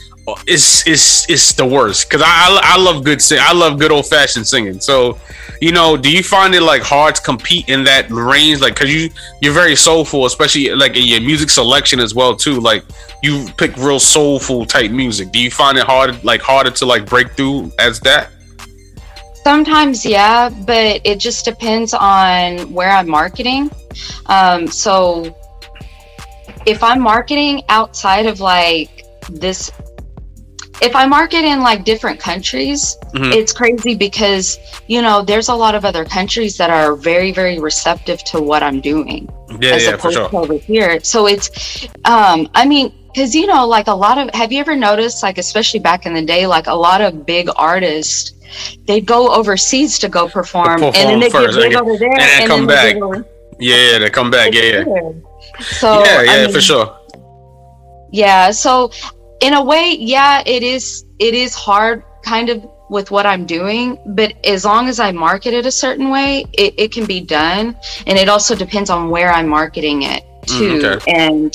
it's 0.47 0.87
it's 0.87 1.29
it's 1.31 1.53
the 1.53 1.67
worst. 1.67 2.09
Because 2.09 2.23
I, 2.25 2.27
I 2.29 2.75
I 2.75 2.77
love 2.79 3.05
good 3.05 3.21
sing. 3.21 3.39
I 3.41 3.53
love 3.53 3.79
good 3.79 3.93
old 3.93 4.07
fashioned 4.07 4.47
singing. 4.47 4.81
So. 4.81 5.19
You 5.61 5.73
know, 5.73 5.97
do 5.97 6.09
you 6.09 6.23
find 6.23 6.55
it 6.55 6.63
like 6.63 6.83
hard 6.83 7.17
to 7.17 7.23
compete 7.23 7.69
in 7.69 7.83
that 7.83 8.09
range? 8.13 8.61
Like, 8.61 8.77
cause 8.77 8.89
you 8.89 9.11
you're 9.41 9.53
very 9.53 9.75
soulful, 9.75 10.25
especially 10.25 10.71
like 10.71 10.97
in 10.97 11.03
your 11.09 11.21
music 11.21 11.51
selection 11.51 11.99
as 11.99 12.15
well 12.15 12.37
too. 12.37 12.61
Like, 12.61 12.85
you 13.25 13.45
pick 13.57 13.77
real 13.77 13.99
soulful 13.99 14.67
type 14.67 14.93
music. 14.93 15.33
Do 15.33 15.41
you 15.41 15.51
find 15.51 15.77
it 15.77 15.83
hard, 15.83 16.23
like 16.23 16.43
harder 16.43 16.71
to 16.71 16.87
like 16.87 17.07
break 17.07 17.33
through 17.33 17.73
as 17.81 17.99
that? 18.01 18.31
Sometimes, 19.43 20.07
yeah, 20.07 20.49
but 20.49 21.01
it 21.05 21.19
just 21.19 21.45
depends 21.45 21.93
on 21.93 22.73
where 22.73 22.91
I'm 22.91 23.09
marketing. 23.09 23.69
Um, 24.27 24.69
so 24.69 25.37
if 26.67 26.85
I'm 26.85 27.01
marketing 27.01 27.65
outside 27.69 28.27
of 28.27 28.39
like 28.39 29.05
this, 29.29 29.73
if 30.81 30.95
I 30.95 31.07
market 31.07 31.45
in 31.45 31.61
like 31.61 31.85
different 31.85 32.21
countries, 32.21 32.97
Mhm. 33.15 33.35
it's 33.35 33.53
crazy 33.53 33.95
because, 33.95 34.59
you 34.87 35.03
know, 35.03 35.23
there's 35.23 35.49
a 35.49 35.55
lot 35.55 35.75
of 35.75 35.85
other 35.85 36.05
countries 36.05 36.57
that 36.57 36.71
are 36.71 36.95
very, 36.95 37.33
very 37.33 37.59
receptive 37.59 38.23
to 38.25 38.41
what 38.41 38.63
I'm 38.63 38.81
doing 38.81 39.29
Yeah, 39.61 39.75
as 39.75 39.85
yeah, 39.85 39.91
for 39.91 39.97
opposed 39.97 40.17
sure. 40.17 40.29
to 40.29 40.37
over 40.39 40.55
here. 40.55 41.01
So 41.03 41.27
it's, 41.27 41.51
um, 42.05 42.49
I 42.55 42.65
mean, 42.67 42.93
because 43.15 43.35
you 43.35 43.47
know 43.47 43.67
like 43.67 43.89
a 43.89 43.95
lot 43.95 44.19
of 44.19 44.29
have 44.35 44.53
you 44.53 44.61
ever 44.61 44.77
noticed 44.77 45.23
like 45.23 45.39
especially 45.39 45.81
back 45.81 46.05
in 46.07 46.13
the 46.15 46.23
day 46.23 46.47
like 46.47 46.67
a 46.67 46.75
lot 46.75 47.01
of 47.01 47.25
big 47.25 47.49
artists 47.57 48.33
they'd 48.87 49.07
go 49.07 49.33
overseas 49.35 49.99
to 49.99 50.09
go 50.11 50.29
perform, 50.29 50.75
perform 50.75 50.93
and 50.95 51.09
then 51.11 51.19
they 51.19 51.31
first, 51.31 51.59
get 51.59 51.71
big 51.71 51.75
over 51.81 51.97
there 51.97 52.11
and 52.13 52.21
then 52.21 52.47
come 52.47 52.67
they 52.67 52.75
back. 52.75 52.97
over- 53.03 53.27
Yeah, 53.59 53.99
they 53.99 54.11
come 54.11 54.31
back. 54.31 54.53
Yeah, 54.53 54.63
yeah, 54.63 55.11
so 55.61 56.05
yeah, 56.05 56.19
I 56.19 56.25
yeah, 56.25 56.43
mean, 56.45 56.53
for 56.53 56.61
sure. 56.61 56.95
yeah 58.13 58.51
so 58.51 58.91
in 59.41 59.55
a 59.55 59.63
way 59.63 59.97
yeah 59.99 60.43
it 60.47 60.63
is 60.63 61.05
it 61.19 61.35
is 61.35 61.55
hard 61.55 62.03
kind 62.23 62.49
of 62.51 62.67
with 62.91 63.11
what 63.11 63.27
i'm 63.27 63.45
doing 63.47 63.99
but 64.09 64.33
as 64.47 64.65
long 64.65 64.89
as 64.89 64.99
i 64.99 65.13
market 65.13 65.53
it 65.55 65.67
a 65.67 65.71
certain 65.71 66.11
way 66.11 66.45
it, 66.55 66.75
it 66.77 66.93
can 66.93 67.05
be 67.07 67.21
done 67.21 67.77
and 68.07 68.19
it 68.19 68.29
also 68.29 68.55
depends 68.55 68.91
on 68.91 69.11
where 69.11 69.31
i'm 69.33 69.49
marketing 69.49 70.03
it 70.03 70.25
to 70.47 70.79
Mm, 70.79 70.97
okay. 70.97 71.13
and 71.13 71.53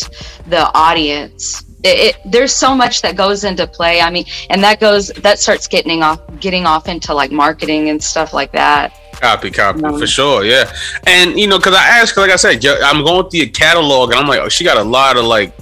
the 0.48 0.70
audience 0.76 1.64
it, 1.84 2.16
it, 2.16 2.32
there's 2.32 2.54
so 2.54 2.76
much 2.76 3.02
that 3.02 3.16
goes 3.16 3.44
into 3.44 3.66
play 3.66 4.02
i 4.02 4.10
mean 4.10 4.26
and 4.52 4.64
that 4.64 4.80
goes 4.80 5.08
that 5.08 5.40
starts 5.40 5.68
getting 5.68 6.04
off 6.04 6.20
getting 6.40 6.66
off 6.68 6.88
into 6.88 7.14
like 7.14 7.32
marketing 7.32 7.90
and 7.90 8.02
stuff 8.04 8.34
like 8.34 8.52
that 8.52 8.94
Copy, 9.14 9.52
copy, 9.52 9.80
for 9.80 10.06
sure, 10.08 10.44
yeah. 10.44 10.70
And 11.08 11.40
you 11.40 11.48
know, 11.48 11.58
because 11.58 11.76
I 11.76 12.00
asked, 12.00 12.18
like 12.18 12.32
I 12.32 12.36
said, 12.36 12.66
I'm 12.66 13.06
going 13.06 13.30
through 13.30 13.42
your 13.42 13.50
catalog, 13.50 14.10
and 14.10 14.20
I'm 14.20 14.28
like, 14.28 14.42
oh, 14.42 14.50
she 14.50 14.66
got 14.66 14.76
a 14.76 14.84
lot 14.84 15.16
of 15.16 15.24
like 15.24 15.54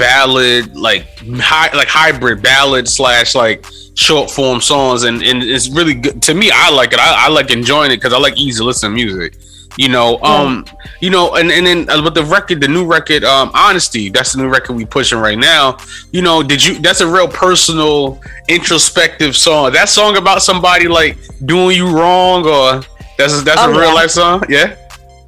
ballad, 0.00 0.76
like 0.76 1.06
high, 1.38 1.70
like 1.76 1.88
hybrid 1.88 2.42
ballad 2.42 2.88
slash 2.88 3.34
like 3.34 3.64
short 3.94 4.30
form 4.30 4.60
songs, 4.60 5.04
and 5.04 5.22
and 5.22 5.42
it's 5.42 5.68
really 5.68 5.94
good 5.94 6.20
to 6.22 6.34
me. 6.34 6.50
I 6.52 6.70
like 6.70 6.92
it. 6.92 6.98
I, 6.98 7.26
I 7.26 7.28
like 7.28 7.50
enjoying 7.50 7.90
it 7.92 7.96
because 7.96 8.12
I 8.12 8.18
like 8.18 8.36
easy 8.38 8.62
listening 8.64 8.94
music. 8.94 9.36
You 9.78 9.88
know, 9.88 10.18
um, 10.22 10.64
you 11.00 11.10
know, 11.10 11.36
and 11.36 11.50
and 11.50 11.64
then 11.64 11.88
uh, 11.88 12.02
with 12.02 12.14
the 12.14 12.24
record, 12.24 12.60
the 12.60 12.66
new 12.68 12.84
record, 12.84 13.22
um, 13.24 13.50
honesty. 13.54 14.10
That's 14.10 14.32
the 14.32 14.42
new 14.42 14.48
record 14.48 14.74
we 14.74 14.84
pushing 14.84 15.18
right 15.18 15.38
now. 15.38 15.78
You 16.10 16.22
know, 16.22 16.42
did 16.42 16.64
you? 16.64 16.78
That's 16.80 17.00
a 17.00 17.06
real 17.06 17.28
personal, 17.28 18.20
introspective 18.48 19.36
song. 19.36 19.72
That 19.72 19.88
song 19.88 20.16
about 20.16 20.42
somebody 20.42 20.88
like 20.88 21.16
doing 21.46 21.76
you 21.76 21.88
wrong, 21.96 22.44
or 22.46 22.82
that's 23.16 23.42
that's 23.42 23.60
Oh, 23.60 23.70
a 23.70 23.78
real 23.78 23.88
yeah. 23.90 23.94
life 23.94 24.10
song. 24.10 24.42
Yeah. 24.48 24.74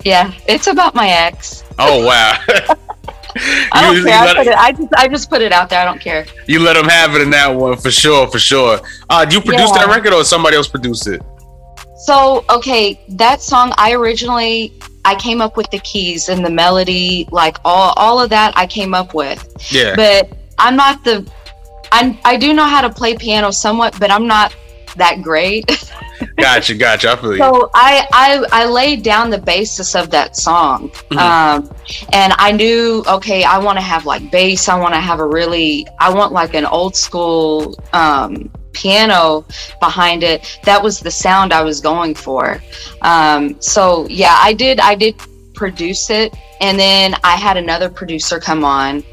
yeah 0.04 0.32
it's 0.48 0.66
about 0.66 0.94
my 0.96 1.08
ex 1.08 1.62
Oh 1.78 2.04
wow. 2.04 2.36
i 3.72 3.80
don't 3.82 4.04
care 4.04 4.14
I, 4.14 4.40
it, 4.42 4.48
I 4.48 4.72
just 4.72 4.94
i 4.96 5.08
just 5.08 5.30
put 5.30 5.42
it 5.42 5.52
out 5.52 5.70
there 5.70 5.80
i 5.80 5.84
don't 5.84 6.00
care 6.00 6.26
you 6.46 6.58
let 6.60 6.74
them 6.74 6.88
have 6.88 7.14
it 7.14 7.22
in 7.22 7.30
that 7.30 7.48
one 7.54 7.76
for 7.76 7.90
sure, 7.90 8.26
for 8.28 8.38
sure. 8.38 8.80
Uh, 9.08 9.24
do 9.24 9.36
you 9.36 9.42
produce 9.42 9.70
Yeah. 9.70 9.86
that 9.86 9.88
record 9.88 10.12
or 10.12 10.24
somebody 10.24 10.56
else 10.56 10.68
produced 10.68 11.06
it? 11.06 11.22
So, 12.04 12.44
okay, 12.50 13.00
that 13.10 13.40
song 13.40 13.72
I 13.78 13.92
originally 13.94 14.72
I 15.04 15.14
came 15.14 15.40
up 15.40 15.56
with 15.56 15.70
the 15.70 15.78
keys 15.80 16.28
and 16.28 16.44
the 16.44 16.50
melody, 16.50 17.28
like 17.30 17.58
all 17.64 17.94
all 17.96 18.20
of 18.20 18.30
that 18.30 18.52
I 18.56 18.66
came 18.66 18.92
up 18.94 19.14
with. 19.14 19.40
Yeah. 19.70 19.94
But 19.94 20.32
I'm 20.58 20.76
not 20.76 21.04
the 21.04 21.30
I 21.92 22.18
I 22.24 22.36
do 22.36 22.52
know 22.52 22.64
how 22.64 22.80
to 22.80 22.90
play 22.90 23.16
piano 23.16 23.50
somewhat, 23.50 23.98
but 23.98 24.10
I'm 24.10 24.26
not 24.26 24.54
that 24.96 25.22
great. 25.22 25.64
gotcha, 26.36 26.74
gotcha. 26.74 27.12
I 27.12 27.16
feel 27.16 27.32
you. 27.32 27.38
so 27.38 27.70
I 27.74 28.06
I 28.12 28.46
I 28.52 28.64
laid 28.66 29.02
down 29.02 29.30
the 29.30 29.38
basis 29.38 29.94
of 29.94 30.10
that 30.10 30.36
song. 30.36 30.90
Mhm. 31.10 31.18
Um 31.18 31.70
and 32.12 32.32
I 32.38 32.52
knew 32.52 33.04
okay, 33.08 33.44
I 33.44 33.58
want 33.58 33.78
to 33.78 33.82
have 33.82 34.06
like 34.06 34.30
bass, 34.30 34.68
I 34.68 34.78
want 34.78 34.94
to 34.94 35.00
have 35.00 35.20
a 35.20 35.26
really 35.26 35.86
I 35.98 36.12
want 36.12 36.32
like 36.32 36.54
an 36.54 36.66
old 36.66 36.96
school 36.96 37.78
um 37.92 38.50
piano 38.72 39.44
behind 39.80 40.22
it 40.22 40.58
that 40.64 40.82
was 40.82 40.98
the 40.98 41.10
sound 41.10 41.52
i 41.52 41.60
was 41.62 41.78
going 41.82 42.14
for 42.14 42.58
um 43.02 43.60
so 43.60 44.06
yeah 44.08 44.38
i 44.40 44.52
did 44.54 44.80
i 44.80 44.94
did 44.94 45.14
produce 45.52 46.08
it 46.08 46.34
and 46.62 46.78
then 46.78 47.14
i 47.22 47.36
had 47.36 47.58
another 47.58 47.90
producer 47.90 48.40
come 48.40 48.64
on 48.64 49.04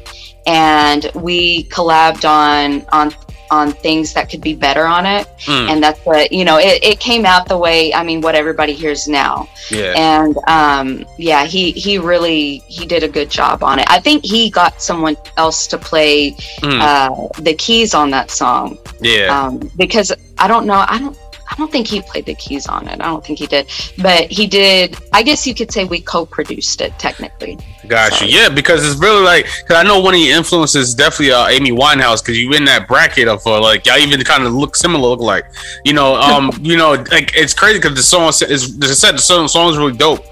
and 0.46 1.10
we 1.14 1.64
collabed 1.64 2.26
on 2.26 2.86
on 2.92 3.14
on 3.50 3.72
things 3.72 4.12
that 4.14 4.28
could 4.30 4.40
be 4.40 4.54
better 4.54 4.84
on 4.86 5.06
it. 5.06 5.26
Mm, 5.46 5.68
and 5.70 5.82
that's 5.82 6.00
what 6.06 6.30
you 6.32 6.44
know 6.44 6.58
it, 6.58 6.82
it 6.82 7.00
came 7.00 7.24
out 7.26 7.48
the 7.48 7.56
way 7.58 7.92
i 7.94 8.02
mean 8.02 8.20
what 8.20 8.34
everybody 8.34 8.72
hears 8.72 9.08
now. 9.08 9.48
Yeah. 9.70 9.94
and 9.96 10.36
um 10.48 11.04
yeah 11.18 11.44
he 11.44 11.72
he 11.72 11.98
really 11.98 12.58
he 12.68 12.86
did 12.86 13.02
a 13.02 13.08
good 13.08 13.30
job 13.30 13.62
on 13.62 13.78
it. 13.78 13.86
I 13.88 14.00
think 14.00 14.24
he 14.24 14.50
got 14.50 14.80
someone 14.82 15.16
else 15.36 15.66
to 15.68 15.78
play 15.78 16.32
Mm, 16.62 16.80
uh 16.80 17.42
the 17.42 17.54
keys 17.54 17.94
on 17.94 18.10
that 18.10 18.30
song. 18.30 18.78
Yeah. 19.00 19.28
um 19.36 19.70
because 19.76 20.12
i 20.38 20.46
don't 20.48 20.66
know 20.66 20.84
i 20.88 20.98
don't 20.98 21.16
i 21.50 21.54
don't 21.56 21.70
think 21.70 21.86
he 21.86 22.00
played 22.02 22.26
the 22.26 22.34
keys 22.34 22.66
on 22.66 22.86
it 22.88 23.00
i 23.00 23.04
don't 23.04 23.24
think 23.24 23.38
he 23.38 23.46
did 23.46 23.68
but 23.98 24.30
he 24.30 24.46
did 24.46 24.96
i 25.12 25.22
guess 25.22 25.46
you 25.46 25.54
could 25.54 25.70
say 25.70 25.84
we 25.84 26.00
co-produced 26.00 26.80
it 26.80 26.96
technically 26.98 27.58
Gotcha. 27.90 28.16
Sorry. 28.16 28.30
Yeah, 28.30 28.48
because 28.48 28.86
it's 28.86 29.00
really 29.00 29.22
like 29.24 29.46
because 29.46 29.76
I 29.76 29.82
know 29.82 30.00
one 30.00 30.14
of 30.14 30.20
your 30.20 30.36
influences 30.36 30.90
is 30.90 30.94
definitely 30.94 31.32
uh, 31.32 31.48
Amy 31.48 31.72
Winehouse 31.72 32.22
because 32.22 32.38
you 32.38 32.52
in 32.52 32.64
that 32.66 32.86
bracket 32.86 33.26
of 33.26 33.44
uh, 33.46 33.60
like 33.60 33.86
y'all 33.86 33.98
even 33.98 34.22
kind 34.22 34.44
of 34.44 34.52
look 34.52 34.76
similar, 34.76 35.08
look 35.08 35.20
like 35.20 35.44
you 35.84 35.92
know, 35.92 36.14
um, 36.20 36.52
you 36.60 36.76
know, 36.76 36.92
like 37.10 37.34
it's 37.34 37.54
crazy 37.54 37.78
because 37.78 37.94
the 37.94 38.02
song 38.02 38.28
is 38.28 38.78
I 38.82 38.86
said 38.86 39.14
the 39.14 39.18
song 39.18 39.48
song 39.48 39.70
is 39.70 39.78
really 39.78 39.96
dope. 39.96 40.24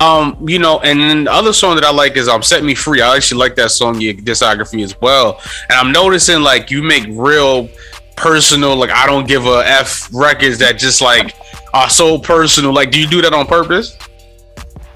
Um, 0.00 0.36
you 0.46 0.58
know, 0.58 0.80
and 0.80 1.00
then 1.00 1.24
the 1.24 1.32
other 1.32 1.52
song 1.52 1.74
that 1.76 1.84
I 1.84 1.90
like 1.90 2.16
is 2.16 2.28
um 2.28 2.42
"Set 2.42 2.64
Me 2.64 2.74
Free." 2.74 3.00
I 3.00 3.16
actually 3.16 3.38
like 3.38 3.54
that 3.56 3.70
song, 3.70 4.00
your 4.00 4.14
discography 4.14 4.82
as 4.82 5.00
well. 5.00 5.40
And 5.70 5.78
I'm 5.78 5.92
noticing 5.92 6.42
like 6.42 6.70
you 6.70 6.82
make 6.82 7.06
real 7.08 7.68
personal, 8.16 8.76
like 8.76 8.90
I 8.90 9.06
don't 9.06 9.26
give 9.26 9.46
a 9.46 9.62
f 9.66 10.08
records 10.12 10.58
that 10.58 10.78
just 10.78 11.00
like 11.00 11.34
are 11.74 11.90
so 11.90 12.18
personal. 12.18 12.72
Like, 12.72 12.90
do 12.90 13.00
you 13.00 13.06
do 13.06 13.20
that 13.22 13.32
on 13.32 13.46
purpose? 13.46 13.96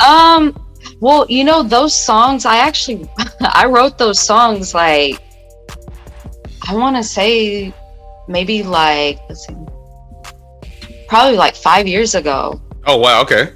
um 0.00 0.56
well 1.00 1.26
you 1.28 1.44
know 1.44 1.62
those 1.62 1.94
songs 1.94 2.46
i 2.46 2.56
actually 2.56 3.06
i 3.42 3.66
wrote 3.66 3.98
those 3.98 4.18
songs 4.18 4.72
like 4.72 5.20
i 6.66 6.74
want 6.74 6.96
to 6.96 7.02
say 7.04 7.70
maybe 8.28 8.62
like 8.62 9.18
let's 9.28 9.46
see 9.46 9.54
probably 11.06 11.36
like 11.36 11.54
five 11.54 11.86
years 11.86 12.14
ago 12.14 12.58
Oh 12.86 12.96
wow, 12.96 13.20
okay. 13.22 13.52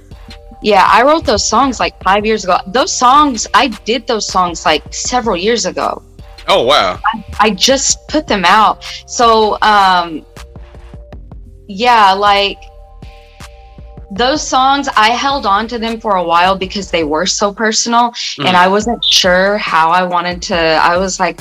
Yeah, 0.61 0.87
I 0.89 1.03
wrote 1.03 1.25
those 1.25 1.47
songs 1.47 1.79
like 1.79 2.01
five 2.03 2.25
years 2.25 2.43
ago. 2.43 2.57
Those 2.67 2.91
songs, 2.91 3.47
I 3.53 3.67
did 3.67 4.07
those 4.07 4.27
songs 4.27 4.65
like 4.65 4.93
several 4.93 5.35
years 5.35 5.65
ago. 5.65 6.01
Oh 6.47 6.63
wow. 6.63 6.99
I 7.39 7.51
just 7.51 8.07
put 8.07 8.27
them 8.27 8.45
out. 8.45 8.83
So, 9.07 9.57
um, 9.61 10.25
yeah, 11.67 12.11
like 12.13 12.57
those 14.11 14.47
songs, 14.47 14.87
I 14.95 15.09
held 15.09 15.45
on 15.45 15.67
to 15.69 15.79
them 15.79 15.99
for 15.99 16.15
a 16.15 16.23
while 16.23 16.55
because 16.57 16.91
they 16.91 17.03
were 17.03 17.25
so 17.25 17.53
personal 17.53 18.11
Mm-hmm. 18.11 18.47
and 18.47 18.55
I 18.57 18.67
wasn't 18.67 19.03
sure 19.03 19.57
how 19.57 19.89
I 19.89 20.03
wanted 20.03 20.41
to. 20.43 20.55
I 20.55 20.97
was 20.97 21.19
like, 21.19 21.39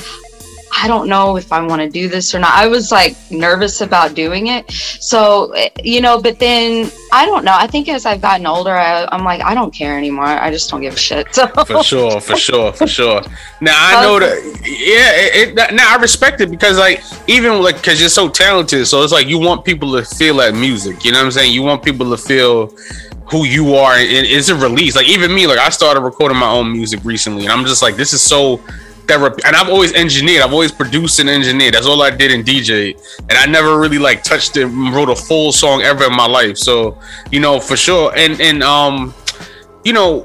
I 0.77 0.89
don't 0.89 1.09
know 1.09 1.37
if 1.37 1.53
I 1.53 1.65
want 1.65 1.83
to 1.83 1.89
do 1.89 2.09
this 2.09 2.35
or 2.35 2.41
not. 2.41 2.53
I 2.53 2.67
was 2.67 2.91
like 2.91 3.17
nervous 3.31 3.81
about 3.81 4.15
doing 4.15 4.49
it. 4.49 4.71
So, 4.71 5.53
eh, 5.53 5.69
you 5.83 6.01
know, 6.01 6.21
but 6.21 6.39
then 6.39 6.91
I 7.13 7.27
don't 7.27 7.45
know. 7.45 7.55
I 7.55 7.67
think 7.67 7.89
as 7.89 8.07
I've 8.07 8.21
gotten 8.21 8.47
older, 8.47 8.73
I, 8.73 9.07
I'm 9.13 9.25
like, 9.25 9.41
I 9.41 9.55
don't 9.55 9.73
care 9.73 9.97
anymore. 9.97 10.25
I 10.25 10.51
just 10.51 10.69
don't 10.71 10.81
give 10.81 10.95
a 10.95 10.99
shit. 10.99 11.35
So, 11.35 11.47
for 11.47 11.83
sure, 11.83 12.21
for 12.21 12.37
sure, 12.37 12.73
for 12.73 12.87
sure. 12.87 13.23
Now 13.61 13.75
I 13.77 14.03
know 14.03 14.19
that. 14.21 14.39
Yeah, 14.65 15.11
it, 15.15 15.59
it, 15.59 15.75
now 15.75 15.95
I 15.95 16.01
respect 16.01 16.41
it 16.41 16.51
because 16.51 16.79
like 16.79 17.03
even 17.29 17.63
like 17.63 17.77
because 17.77 18.01
you're 18.01 18.09
so 18.09 18.29
talented, 18.29 18.87
so 18.87 19.03
it's 19.03 19.13
like 19.13 19.27
you 19.27 19.39
want 19.39 19.65
people 19.65 19.93
to 19.97 20.05
feel 20.05 20.37
that 20.37 20.55
music. 20.55 21.05
You 21.05 21.13
know 21.13 21.19
what 21.19 21.27
I'm 21.27 21.33
saying? 21.33 21.53
You 21.53 21.63
want 21.63 21.83
people 21.83 22.11
to 22.11 22.17
feel 22.17 22.75
who 23.31 23.45
you 23.45 23.75
are, 23.75 23.95
and 23.95 24.27
it's 24.27 24.49
a 24.49 24.55
release. 24.55 24.97
Like 24.97 25.09
even 25.09 25.35
me, 25.35 25.47
like 25.47 25.59
I 25.59 25.71
started 25.71 26.01
recording 26.01 26.39
my 26.39 26.51
own 26.51 26.73
music 26.73 27.01
recently, 27.05 27.45
and 27.45 27.53
I'm 27.53 27.65
just 27.65 27.83
like, 27.83 27.97
this 27.97 28.13
is 28.13 28.23
so. 28.23 28.61
That 29.07 29.21
and 29.45 29.55
I've 29.57 29.69
always 29.69 29.93
engineered. 29.93 30.43
I've 30.43 30.53
always 30.53 30.73
produced 30.73 31.19
and 31.21 31.29
engineered. 31.29 31.75
That's 31.75 31.87
all 31.87 32.03
I 32.03 32.11
did 32.11 32.31
in 32.31 32.43
DJ, 32.43 32.95
and 33.29 33.33
I 33.33 33.47
never 33.47 33.79
really 33.79 33.99
like 33.99 34.23
touched 34.23 34.57
it, 34.57 34.65
and 34.65 34.95
wrote 34.95 35.11
a 35.11 35.17
full 35.17 35.53
song 35.53 35.83
ever 35.83 36.05
in 36.05 36.15
my 36.15 36.27
life. 36.27 36.57
So 36.57 36.99
you 37.31 37.41
know 37.41 37.61
for 37.61 37.77
sure, 37.77 38.13
and 38.17 38.41
and 38.41 38.63
um, 38.63 39.15
you 39.85 39.93
know, 39.93 40.25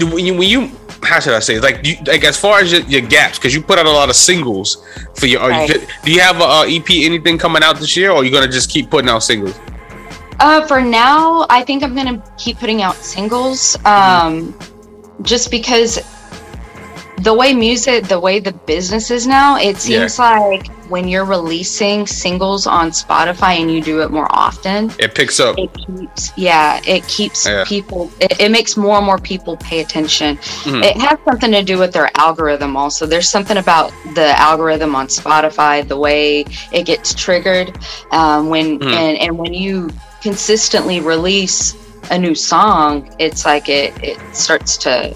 when 0.00 0.24
you, 0.24 0.34
when 0.34 0.48
you 0.48 0.70
how 1.02 1.18
should 1.18 1.32
I 1.34 1.40
say 1.40 1.56
it? 1.56 1.62
like 1.62 1.84
you, 1.84 1.96
like 2.06 2.24
as 2.24 2.38
far 2.38 2.60
as 2.60 2.70
your, 2.70 2.82
your 2.82 3.00
gaps 3.00 3.38
because 3.38 3.54
you 3.54 3.62
put 3.62 3.78
out 3.78 3.86
a 3.86 3.90
lot 3.90 4.10
of 4.10 4.16
singles 4.16 4.86
for 5.16 5.26
your 5.26 5.40
are 5.40 5.64
you- 5.66 5.86
do 6.04 6.12
you 6.12 6.20
have 6.20 6.40
a, 6.40 6.44
uh 6.44 6.64
EP 6.68 6.88
anything 6.90 7.38
coming 7.38 7.62
out 7.62 7.78
this 7.78 7.96
year 7.96 8.10
or 8.10 8.16
are 8.18 8.24
you 8.24 8.30
gonna 8.30 8.46
just 8.46 8.70
keep 8.70 8.90
putting 8.90 9.08
out 9.08 9.22
singles 9.22 9.58
uh, 10.40 10.66
for 10.66 10.80
now, 10.80 11.46
I 11.50 11.62
think 11.62 11.82
I'm 11.82 11.94
going 11.94 12.18
to 12.18 12.32
keep 12.38 12.58
putting 12.58 12.80
out 12.80 12.96
singles 12.96 13.76
um, 13.84 14.58
just 15.20 15.50
because 15.50 15.98
the 17.22 17.34
way 17.34 17.52
music, 17.54 18.04
the 18.04 18.18
way 18.18 18.40
the 18.40 18.52
business 18.52 19.10
is 19.10 19.26
now, 19.26 19.56
it 19.56 19.76
seems 19.76 20.18
like 20.18 20.68
when 20.88 21.06
you're 21.06 21.24
releasing 21.24 22.06
singles 22.06 22.66
on 22.66 22.90
Spotify 22.90 23.60
and 23.60 23.70
you 23.70 23.80
do 23.82 24.00
it 24.02 24.10
more 24.10 24.26
often, 24.30 24.90
it 24.98 25.14
picks 25.14 25.38
up 25.38 25.56
it 25.58 25.70
keeps 25.74 26.32
yeah 26.36 26.80
it 26.86 27.06
keeps 27.06 27.46
Yeah. 27.46 27.64
people 27.64 28.10
it, 28.20 28.40
it 28.40 28.50
makes 28.50 28.76
more 28.76 28.96
and 28.96 29.06
more 29.06 29.18
people 29.18 29.56
pay 29.56 29.80
attention 29.80 30.36
Mhm. 30.64 30.82
it 30.84 30.96
has 30.96 31.18
something 31.24 31.52
to 31.52 31.62
do 31.62 31.78
with 31.78 31.92
their 31.92 32.10
algorithm 32.16 32.76
also 32.76 33.06
there's 33.06 33.28
something 33.28 33.56
about 33.58 33.92
the 34.14 34.28
algorithm 34.40 34.94
on 34.96 35.06
spotify 35.06 35.86
the 35.86 35.96
way 35.96 36.44
it 36.72 36.84
gets 36.86 37.14
triggered 37.14 37.76
um, 38.10 38.48
when 38.48 38.78
Mhm. 38.80 38.92
and, 38.92 39.18
and 39.18 39.38
when 39.38 39.54
you 39.54 39.90
consistently 40.22 41.00
release 41.00 41.74
a 42.10 42.18
new 42.18 42.34
song 42.34 43.08
it's 43.18 43.44
like 43.44 43.68
it 43.68 43.92
it 44.02 44.18
starts 44.34 44.76
to 44.78 45.14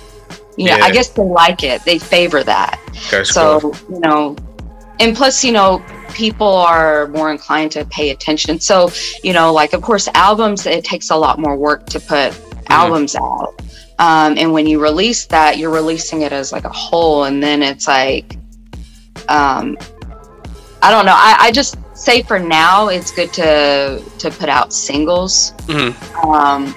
You 0.57 0.67
know, 0.67 0.77
Yeah. 0.77 0.85
I 0.85 0.91
guess 0.91 1.09
they 1.11 1.23
like 1.23 1.63
it. 1.65 1.83
They 1.85 1.99
favor 1.99 2.43
that. 2.45 2.79
So 3.25 3.61
cool. 3.61 3.77
you 3.91 4.01
know 4.01 4.37
and 5.01 5.17
plus 5.17 5.43
you 5.45 5.51
know 5.51 5.85
people 6.13 6.47
are 6.47 7.09
more 7.09 7.33
inclined 7.33 7.73
to 7.73 7.85
pay 7.87 8.11
attention 8.11 8.61
so 8.61 8.89
you 9.25 9.33
know 9.33 9.53
like 9.53 9.73
of 9.73 9.83
course 9.83 10.07
albums 10.15 10.67
it 10.67 10.85
takes 10.85 11.11
a 11.11 11.17
lot 11.17 11.41
more 11.41 11.57
work 11.57 11.85
to 11.87 11.99
put 11.99 12.33
albums 12.69 13.17
out 13.17 13.55
um, 13.99 14.39
and 14.39 14.53
when 14.53 14.67
you 14.69 14.81
release 14.81 15.27
that 15.27 15.59
you're 15.59 15.73
releasing 15.73 16.23
it 16.23 16.33
as 16.33 16.53
like 16.53 16.63
a 16.65 16.69
whole 16.73 17.25
and 17.25 17.43
then 17.43 17.61
it's 17.61 17.89
like 17.89 18.37
um, 19.29 19.77
i 20.81 20.93
don't 20.93 21.05
know 21.07 21.13
I, 21.17 21.37
I 21.41 21.51
just 21.51 21.77
say 21.97 22.23
for 22.23 22.39
now 22.39 22.87
it's 22.89 23.11
good 23.11 23.33
to 23.33 24.01
to 24.21 24.31
put 24.31 24.49
out 24.49 24.73
singles 24.73 25.53
Mhm. 25.67 25.93
um, 26.25 26.73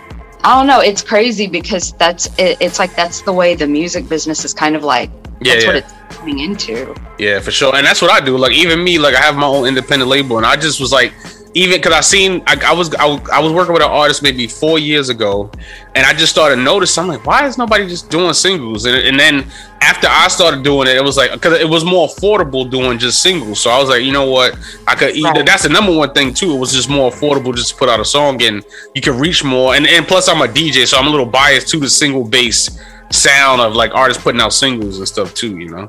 I 0.47 0.57
don't 0.57 0.65
know. 0.65 0.79
It's 0.79 1.01
crazy 1.01 1.45
because 1.45 1.91
that's 1.91 2.27
it, 2.39 2.55
it's 2.61 2.79
like 2.79 2.95
that's 2.95 3.21
the 3.21 3.33
way 3.33 3.53
the 3.53 3.67
music 3.67 4.07
business 4.07 4.45
is 4.45 4.53
kind 4.53 4.77
of 4.77 4.81
like 4.81 5.11
Yeah, 5.41 5.55
that's 5.55 5.65
what 5.65 5.75
yeah. 5.75 5.81
it's 5.81 5.93
coming 6.15 6.39
into. 6.39 6.95
Yeah, 7.19 7.41
for 7.41 7.51
sure. 7.51 7.75
And 7.75 7.85
that's 7.85 8.01
what 8.01 8.11
I 8.11 8.25
do. 8.25 8.37
Like 8.37 8.53
even 8.53 8.81
me, 8.81 8.97
like 8.97 9.13
I 9.13 9.19
have 9.19 9.35
my 9.35 9.45
own 9.45 9.67
independent 9.67 10.09
label, 10.09 10.37
and 10.37 10.45
I 10.45 10.55
just 10.55 10.79
was 10.79 10.93
like, 10.93 11.11
even 11.57 11.77
because 11.79 11.93
I 11.93 12.01
seen, 12.01 12.41
I, 12.47 12.59
I 12.67 12.73
was, 12.73 12.93
I, 12.95 13.05
was- 13.05 13.29
I 13.29 13.39
was 13.39 13.51
working 13.51 13.73
with 13.73 13.81
an 13.81 13.89
artist 13.89 14.21
maybe 14.23 14.47
four 14.47 14.79
years 14.79 15.09
ago, 15.09 15.51
and 15.95 16.05
I 16.05 16.13
just 16.13 16.31
started 16.31 16.57
noticing. 16.57 17.03
I'm 17.03 17.09
like, 17.09 17.25
why 17.25 17.47
is 17.47 17.57
nobody 17.57 17.87
just 17.87 18.09
doing 18.09 18.33
singles? 18.33 18.85
And, 18.85 18.95
and 18.95 19.19
then 19.19 19.45
after 19.81 20.07
I 20.09 20.27
started 20.27 20.63
doing 20.63 20.87
it, 20.87 20.95
it 20.95 21.03
was 21.03 21.17
like 21.17 21.31
because 21.31 21.59
it 21.59 21.67
was 21.67 21.83
more 21.83 22.07
affordable 22.07 22.69
doing 22.69 22.97
just 22.99 23.21
singles. 23.21 23.59
So 23.59 23.69
I 23.69 23.79
was 23.79 23.89
like, 23.89 24.03
you 24.03 24.11
know 24.11 24.29
what? 24.29 24.57
I 24.87 24.95
could. 24.95 25.15
Either, 25.15 25.27
Right. 25.39 25.45
That's 25.45 25.63
the 25.63 25.69
number 25.69 25.93
one 25.95 26.13
thing 26.13 26.33
too. 26.33 26.53
It 26.55 26.59
was 26.59 26.71
just 26.73 26.89
more 26.89 27.11
affordable 27.11 27.55
just 27.55 27.69
to 27.69 27.75
put 27.75 27.89
out 27.89 27.99
a 27.99 28.05
song, 28.05 28.41
and 28.43 28.63
you 28.95 29.01
can 29.01 29.17
reach 29.19 29.43
more. 29.43 29.75
And 29.75 29.87
and 29.87 30.07
plus, 30.07 30.27
I'm 30.29 30.41
a 30.41 30.47
DJ, 30.47 30.85
so 30.87 30.97
I'm 30.97 31.07
a 31.07 31.09
little 31.09 31.25
biased 31.25 31.67
to 31.69 31.79
the 31.79 31.89
single 31.89 32.23
bass 32.23 32.79
sound 33.11 33.61
of 33.61 33.73
like 33.73 33.93
artists 33.95 34.21
putting 34.21 34.41
out 34.41 34.53
singles 34.53 34.97
and 34.99 35.07
stuff 35.07 35.33
too. 35.33 35.57
You 35.57 35.69
know. 35.69 35.87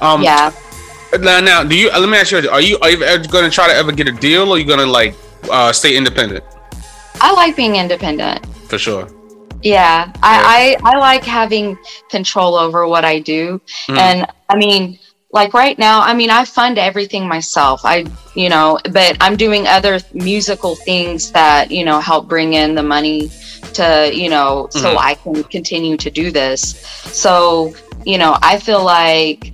Um, 0.00 0.22
yeah. 0.22 0.50
Now, 1.18 1.40
now, 1.40 1.64
do 1.64 1.74
you? 1.76 1.90
Let 1.90 2.08
me 2.08 2.18
ask 2.18 2.30
you: 2.30 2.48
Are 2.50 2.60
you 2.60 2.78
are 2.80 2.90
you 2.90 3.02
ever 3.02 3.26
going 3.28 3.44
to 3.44 3.50
try 3.50 3.66
to 3.68 3.74
ever 3.74 3.92
get 3.92 4.08
a 4.08 4.12
deal, 4.12 4.48
or 4.50 4.56
are 4.56 4.58
you 4.58 4.64
going 4.64 4.78
to 4.78 4.86
like 4.86 5.14
uh, 5.50 5.72
stay 5.72 5.96
independent 5.96 6.44
I 7.20 7.32
like 7.32 7.56
being 7.56 7.76
independent. 7.76 8.44
for 8.68 8.78
sure? 8.78 9.08
Yeah, 9.62 10.10
I, 10.22 10.76
I 10.84 10.92
I 10.94 10.98
like 10.98 11.24
having 11.24 11.76
control 12.10 12.54
over 12.54 12.86
what 12.86 13.04
I 13.04 13.18
do, 13.18 13.60
Mhm. 13.88 13.98
and 13.98 14.26
I 14.48 14.56
mean, 14.56 14.98
like 15.32 15.52
right 15.52 15.78
now, 15.78 16.00
I 16.00 16.14
mean, 16.14 16.30
I 16.30 16.44
fund 16.44 16.78
everything 16.78 17.28
myself. 17.28 17.82
I, 17.84 18.06
you 18.34 18.48
know, 18.48 18.78
but 18.92 19.16
I'm 19.20 19.36
doing 19.36 19.66
other 19.66 20.00
musical 20.14 20.76
things 20.76 21.30
that 21.32 21.70
you 21.70 21.84
know 21.84 22.00
help 22.00 22.26
bring 22.28 22.54
in 22.54 22.74
the 22.74 22.82
money 22.82 23.30
to 23.74 24.10
you 24.14 24.28
know 24.30 24.68
so 24.70 24.94
Mhm. 24.94 24.98
I 24.98 25.14
can 25.14 25.44
continue 25.44 25.96
to 25.98 26.10
do 26.10 26.30
this. 26.30 26.74
So 27.12 27.74
you 28.06 28.16
know, 28.16 28.38
I 28.40 28.56
feel 28.58 28.82
like 28.82 29.52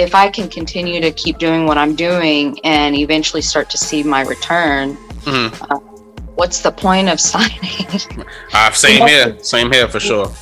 if 0.00 0.14
I 0.14 0.28
can 0.30 0.48
continue 0.48 1.00
to 1.00 1.10
keep 1.12 1.38
doing 1.38 1.66
what 1.66 1.76
I'm 1.78 1.94
doing 1.94 2.58
and 2.64 2.96
eventually 2.96 3.42
start 3.42 3.70
to 3.70 3.78
see 3.78 4.02
my 4.02 4.22
return, 4.22 4.96
Mhm. 5.24 5.50
what's 6.34 6.60
the 6.60 6.72
point 6.72 7.08
of 7.08 7.20
signing? 7.32 7.86
Uh, 8.52 8.70
same 8.72 9.06
here, 9.06 9.36
same 9.42 9.70
here 9.70 9.86
for 9.88 10.00
sure. 10.00 10.32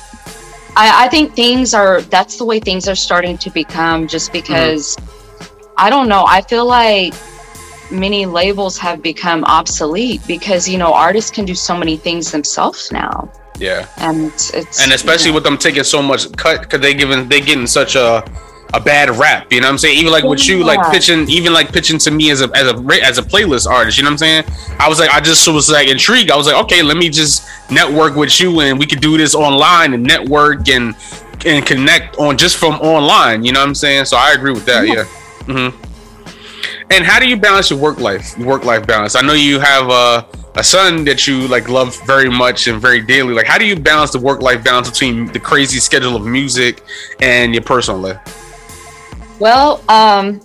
I, 0.77 1.05
I 1.05 1.09
think 1.09 1.35
things 1.35 1.73
are 1.73 2.01
that's 2.01 2.37
the 2.37 2.45
way 2.45 2.59
things 2.59 2.87
are 2.87 2.95
starting 2.95 3.37
to 3.39 3.49
become 3.49 4.07
just 4.07 4.31
because 4.31 4.95
I 5.77 5.89
don't 5.89 6.07
know. 6.07 6.23
I 6.27 6.41
feel 6.41 6.65
like 6.65 7.13
many 7.91 8.25
labels 8.25 8.77
have 8.77 9.01
become 9.01 9.43
obsolete 9.45 10.21
because 10.27 10.69
you 10.69 10.77
know 10.77 10.93
artists 10.93 11.31
can 11.31 11.43
do 11.45 11.55
so 11.55 11.75
many 11.75 11.97
things 11.97 12.31
themselves 12.31 12.91
now. 12.91 13.29
Yeah, 13.59 13.87
And 13.97 14.27
it's, 14.27 14.53
it's 14.53 14.81
and 14.81 14.93
especially 14.93 15.31
with 15.31 15.43
them 15.43 15.57
taking 15.57 15.83
so 15.83 16.01
much 16.01 16.31
cut 16.37 16.61
because 16.61 16.79
they 16.79 16.93
giving 16.93 17.27
they 17.27 17.41
getting 17.41 17.67
such 17.67 17.95
a 17.95 18.23
a 18.73 18.79
bad 18.79 19.09
rap. 19.17 19.51
You 19.51 19.61
know 19.61 19.67
what 19.67 19.73
I'm 19.73 19.77
saying? 19.77 19.97
Even 19.97 20.11
like 20.11 20.23
with 20.23 20.47
you, 20.47 20.63
like 20.63 20.91
pitching, 20.91 21.29
even 21.29 21.53
like 21.53 21.71
pitching 21.71 21.97
to 21.99 22.11
me 22.11 22.31
as 22.31 22.41
a 22.41 22.49
as 22.55 22.67
a 22.67 23.03
as 23.03 23.17
a 23.17 23.23
playlist 23.23 23.67
artist. 23.67 23.97
You 23.97 24.03
know 24.03 24.09
what 24.09 24.21
I'm 24.21 24.43
saying? 24.43 24.43
I 24.79 24.87
was 24.87 24.99
like, 24.99 25.09
I 25.09 25.19
just 25.19 25.47
was 25.47 25.69
like 25.69 25.87
intrigued. 25.87 26.31
I 26.31 26.35
was 26.35 26.47
like, 26.47 26.61
okay, 26.65 26.81
let 26.81 26.97
me 26.97 27.09
just 27.09 27.47
network 27.71 28.15
with 28.15 28.39
you, 28.39 28.61
and 28.61 28.77
we 28.77 28.85
could 28.85 29.01
do 29.01 29.17
this 29.17 29.35
online 29.35 29.93
and 29.93 30.03
network 30.03 30.69
and 30.69 30.95
and 31.45 31.65
connect 31.65 32.17
on 32.17 32.37
just 32.37 32.57
from 32.57 32.75
online. 32.75 33.43
You 33.43 33.53
know 33.53 33.61
what 33.61 33.67
I'm 33.69 33.75
saying? 33.75 34.05
So 34.05 34.17
I 34.17 34.33
agree 34.33 34.51
with 34.51 34.65
that. 34.65 34.87
Yeah. 34.87 35.05
mm-hmm 35.45 35.85
And 36.91 37.05
how 37.05 37.19
do 37.19 37.27
you 37.27 37.37
balance 37.37 37.69
your 37.69 37.79
work 37.79 37.99
life, 37.99 38.37
work 38.39 38.65
life 38.65 38.85
balance? 38.85 39.15
I 39.15 39.21
know 39.21 39.33
you 39.33 39.59
have 39.59 39.89
a 39.89 40.25
a 40.55 40.63
son 40.63 41.05
that 41.05 41.27
you 41.27 41.47
like 41.47 41.69
love 41.69 41.97
very 42.05 42.29
much 42.29 42.67
and 42.67 42.81
very 42.81 43.01
daily. 43.01 43.33
Like, 43.33 43.45
how 43.45 43.57
do 43.57 43.65
you 43.65 43.79
balance 43.79 44.11
the 44.11 44.19
work 44.19 44.41
life 44.41 44.63
balance 44.63 44.89
between 44.89 45.31
the 45.31 45.39
crazy 45.39 45.79
schedule 45.79 46.15
of 46.15 46.25
music 46.25 46.83
and 47.21 47.53
your 47.53 47.63
personal 47.63 48.01
life? 48.01 48.38
Well, 49.39 49.83
um 49.89 50.41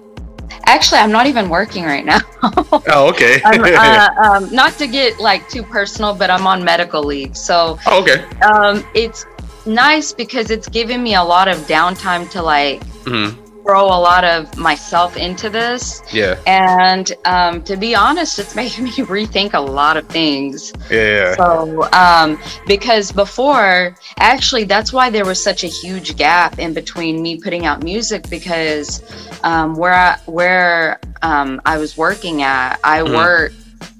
actually 0.66 0.98
I'm 0.98 1.12
not 1.12 1.26
even 1.26 1.48
working 1.48 1.84
right 1.84 2.04
now. 2.04 2.20
Oh, 2.88 3.08
okay. 3.08 3.40
I'm, 3.46 3.64
uh, 3.64 4.08
um, 4.24 4.54
not 4.54 4.76
to 4.78 4.86
get 4.86 5.18
like 5.18 5.48
too 5.48 5.62
personal, 5.62 6.14
but 6.14 6.28
I'm 6.28 6.46
on 6.46 6.62
medical 6.62 7.02
leave. 7.02 7.34
So 7.36 7.78
oh, 7.86 8.02
okay. 8.02 8.24
um 8.40 8.84
it's 8.94 9.24
nice 9.64 10.12
because 10.12 10.50
it's 10.50 10.68
giving 10.68 11.02
me 11.02 11.14
a 11.14 11.22
lot 11.22 11.48
of 11.48 11.56
downtime 11.60 12.30
to 12.30 12.42
like 12.42 12.82
hmm 13.06 13.30
throw 13.64 13.86
a 13.86 14.00
lot 14.00 14.24
of 14.24 14.56
myself 14.56 15.16
into 15.16 15.48
this 15.48 16.02
Yeah. 16.12 16.38
and 16.46 17.12
um, 17.24 17.62
to 17.64 17.76
be 17.76 17.94
honest 17.94 18.38
it's 18.38 18.54
making 18.62 18.84
me 18.84 18.90
rethink 18.92 19.54
a 19.54 19.60
lot 19.60 19.96
of 19.96 20.06
things 20.08 20.72
Yeah. 20.90 21.34
so 21.36 21.82
um, 21.92 22.38
because 22.66 23.10
before 23.12 23.96
actually 24.18 24.64
that's 24.64 24.92
why 24.92 25.10
there 25.10 25.24
was 25.24 25.42
such 25.42 25.64
a 25.64 25.68
huge 25.68 26.16
gap 26.16 26.58
in 26.58 26.74
between 26.74 27.22
me 27.22 27.38
putting 27.38 27.64
out 27.66 27.82
music 27.82 28.28
because 28.30 29.02
um, 29.44 29.74
where 29.76 29.92
I, 29.94 30.18
where 30.26 31.00
um, 31.22 31.60
I 31.64 31.78
was 31.78 31.96
working 31.96 32.42
at 32.42 32.78
I 32.84 33.00
Mhm. 33.00 33.14
work 33.14 33.52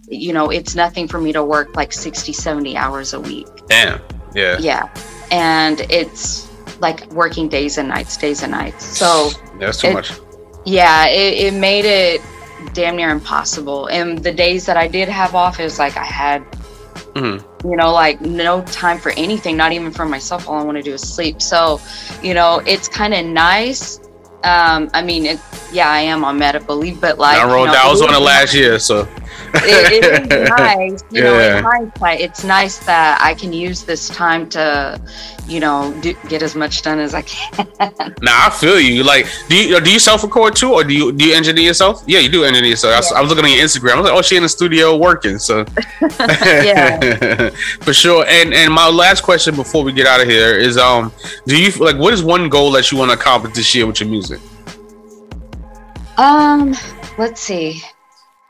you 0.09 0.33
know 0.35 0.51
it's 0.51 0.75
nothing 0.75 1.09
for 1.09 1.19
me 1.19 1.33
to 1.33 1.43
work 1.43 1.75
like 1.77 1.93
60 1.93 2.33
70 2.35 2.77
hours 2.77 3.15
a 3.15 3.21
week 3.21 3.47
Damn. 3.69 4.01
Yeah. 4.35 4.59
yeah 4.61 4.89
and 5.31 5.81
it's 5.91 6.47
like 6.87 7.01
working 7.21 7.47
days 7.57 7.79
and 7.81 7.89
nights 7.97 8.15
days 8.25 8.39
and 8.45 8.53
nights. 8.61 8.85
So 9.01 9.31
That's 9.61 9.79
too 9.81 9.89
It- 9.89 9.95
much. 9.99 10.09
yeah 10.79 11.07
it, 11.23 11.33
it 11.47 11.55
made 11.69 11.85
it 12.01 12.21
damn 12.77 12.97
near 13.01 13.11
impossible. 13.19 13.81
And 13.97 14.09
the 14.29 14.33
days 14.45 14.63
that 14.69 14.77
i 14.85 14.87
did 14.99 15.09
have 15.21 15.33
off 15.43 15.55
it 15.61 15.65
was 15.71 15.79
like 15.85 15.97
i 16.07 16.09
had 16.23 16.41
hmm 17.17 17.37
you 17.71 17.77
know 17.81 17.91
like 18.03 18.17
no 18.21 18.53
time 18.83 18.99
for 19.05 19.13
anything 19.27 19.55
not 19.57 19.73
even 19.77 19.91
for 19.99 20.07
myself. 20.17 20.41
All 20.49 20.59
i 20.63 20.65
want 20.69 20.77
to 20.83 20.87
do 20.91 20.95
is 20.99 21.03
sleep. 21.17 21.37
So 21.53 21.81
you 22.23 22.35
know 22.39 22.51
it's 22.73 22.89
kind 23.01 23.13
of 23.19 23.23
nice. 23.27 23.85
Um 24.53 24.81
i 24.99 25.01
mean 25.09 25.23
it, 25.33 25.39
yeah 25.79 25.89
i 25.91 26.01
am 26.13 26.21
on 26.29 26.35
medical 26.39 26.75
leave 26.83 26.99
but 27.01 27.15
like 27.19 27.39
I 27.39 27.43
you 27.43 27.67
know, 27.67 27.73
I 27.87 27.89
was 27.95 28.03
on 28.03 28.13
it 28.19 28.25
last 28.33 28.53
year, 28.61 28.79
so. 28.79 29.09
It, 29.57 30.03
it 30.05 30.33
is 30.33 30.49
nice 30.59 31.05
you 31.11 31.23
know 31.23 31.39
Yeah. 31.39 31.59
in 31.59 31.65
hindsight 31.65 32.21
it's 32.21 32.45
nice 32.45 32.79
that 32.87 33.19
i 33.21 33.35
can 33.35 33.53
use 33.53 33.83
this 33.85 34.09
time 34.09 34.49
to 34.51 35.01
you 35.47 35.61
know 35.61 35.95
do, 36.01 36.15
get 36.29 36.43
as 36.43 36.55
much 36.55 36.83
done 36.83 36.99
as 36.99 37.15
i 37.15 37.23
can 37.23 37.67
Nah, 38.23 38.47
I 38.47 38.51
feel 38.51 38.81
you. 38.81 39.03
Like, 39.05 39.27
do 39.49 39.57
you 39.57 39.81
do 39.81 39.93
you 39.93 39.99
self 39.99 40.23
record 40.23 40.57
too, 40.57 40.73
or 40.73 40.85
do 40.85 40.95
you 40.95 41.13
do 41.13 41.25
you 41.27 41.35
engineer 41.35 41.65
yourself? 41.65 42.03
Yeah, 42.07 42.21
you 42.21 42.29
do 42.31 42.45
engineer 42.45 42.71
yourself. 42.71 42.95
I 42.95 42.99
was- 42.99 43.13
I, 43.13 43.21
was 43.21 43.31
looking 43.31 43.45
at 43.45 43.51
your 43.57 43.65
Instagram. 43.65 43.93
I 43.93 44.01
was 44.01 44.05
like, 44.11 44.19
oh, 44.19 44.23
she 44.23 44.37
in 44.37 44.43
the 44.43 44.49
studio 44.49 44.97
working. 44.97 45.39
So, 45.39 45.65
Yeah. 46.41 47.51
for 47.83 47.93
sure. 47.93 48.25
And 48.27 48.55
and 48.55 48.73
my 48.73 48.89
last 48.89 49.23
question 49.23 49.55
before 49.55 49.85
we 49.85 49.93
get 49.93 50.07
out 50.07 50.21
of 50.23 50.29
here 50.29 50.57
is, 50.57 50.77
um, 50.79 51.13
do 51.47 51.61
you 51.61 51.71
like 51.73 51.97
what 51.97 52.15
is 52.15 52.23
one 52.23 52.49
goal 52.49 52.71
that 52.73 52.91
you 52.91 52.97
want 52.99 53.11
to 53.11 53.17
accomplish 53.17 53.55
this 53.55 53.75
year 53.75 53.87
with 53.87 54.01
your 54.01 54.09
music? 54.09 54.41
Um, 56.17 56.75
let's 57.19 57.41
see. 57.41 57.83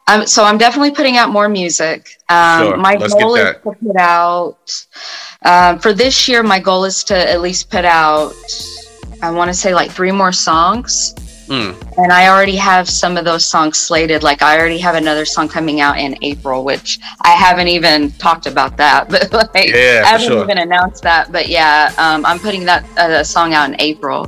Um, 0.07 0.27
so 0.27 0.45
I'm 0.45 0.59
definitely 0.59 0.91
putting 0.91 1.17
out 1.17 1.31
more 1.31 1.49
music. 1.49 2.19
Um, 2.29 2.69
Sure, 2.69 2.77
my 2.77 2.95
let's 2.95 3.15
goal 3.15 3.37
is 3.37 3.55
to 3.55 3.61
put 3.61 3.97
out 3.97 4.87
um, 5.45 5.79
for 5.79 5.93
this 5.93 6.29
year. 6.29 6.43
My 6.43 6.61
goal 6.61 6.85
is 6.85 7.03
to 7.05 7.17
at 7.17 7.41
least 7.41 7.71
put 7.71 7.85
out. 7.85 8.35
I 9.23 9.31
want 9.31 9.49
to 9.49 9.55
say 9.55 9.75
like 9.75 9.91
three 9.91 10.13
more 10.13 10.33
songs, 10.33 11.15
Mm, 11.47 11.99
and 11.99 12.11
I 12.11 12.29
already 12.29 12.57
have 12.57 12.89
some 12.89 13.17
of 13.19 13.25
those 13.27 13.45
songs 13.45 13.77
slated. 13.77 14.23
Like 14.23 14.41
I 14.43 14.59
already 14.59 14.79
have 14.79 14.95
another 14.95 15.27
song 15.27 15.49
coming 15.49 15.81
out 15.81 15.99
in 15.99 16.17
April, 16.23 16.65
which 16.65 16.99
I 17.21 17.33
haven't 17.33 17.69
even 17.69 18.13
talked 18.13 18.47
about 18.47 18.77
that, 18.79 19.09
but 19.11 19.31
like 19.33 19.69
Yeah, 19.69 20.03
I 20.05 20.09
haven't 20.09 20.27
sure. 20.29 20.43
even 20.43 20.59
announced 20.59 21.03
that. 21.03 21.31
But 21.31 21.49
yeah, 21.49 21.93
um, 21.99 22.25
I'm 22.25 22.39
putting 22.39 22.65
that 22.65 22.85
uh, 22.99 23.23
song 23.23 23.53
out 23.53 23.69
in 23.69 23.77
April, 23.79 24.25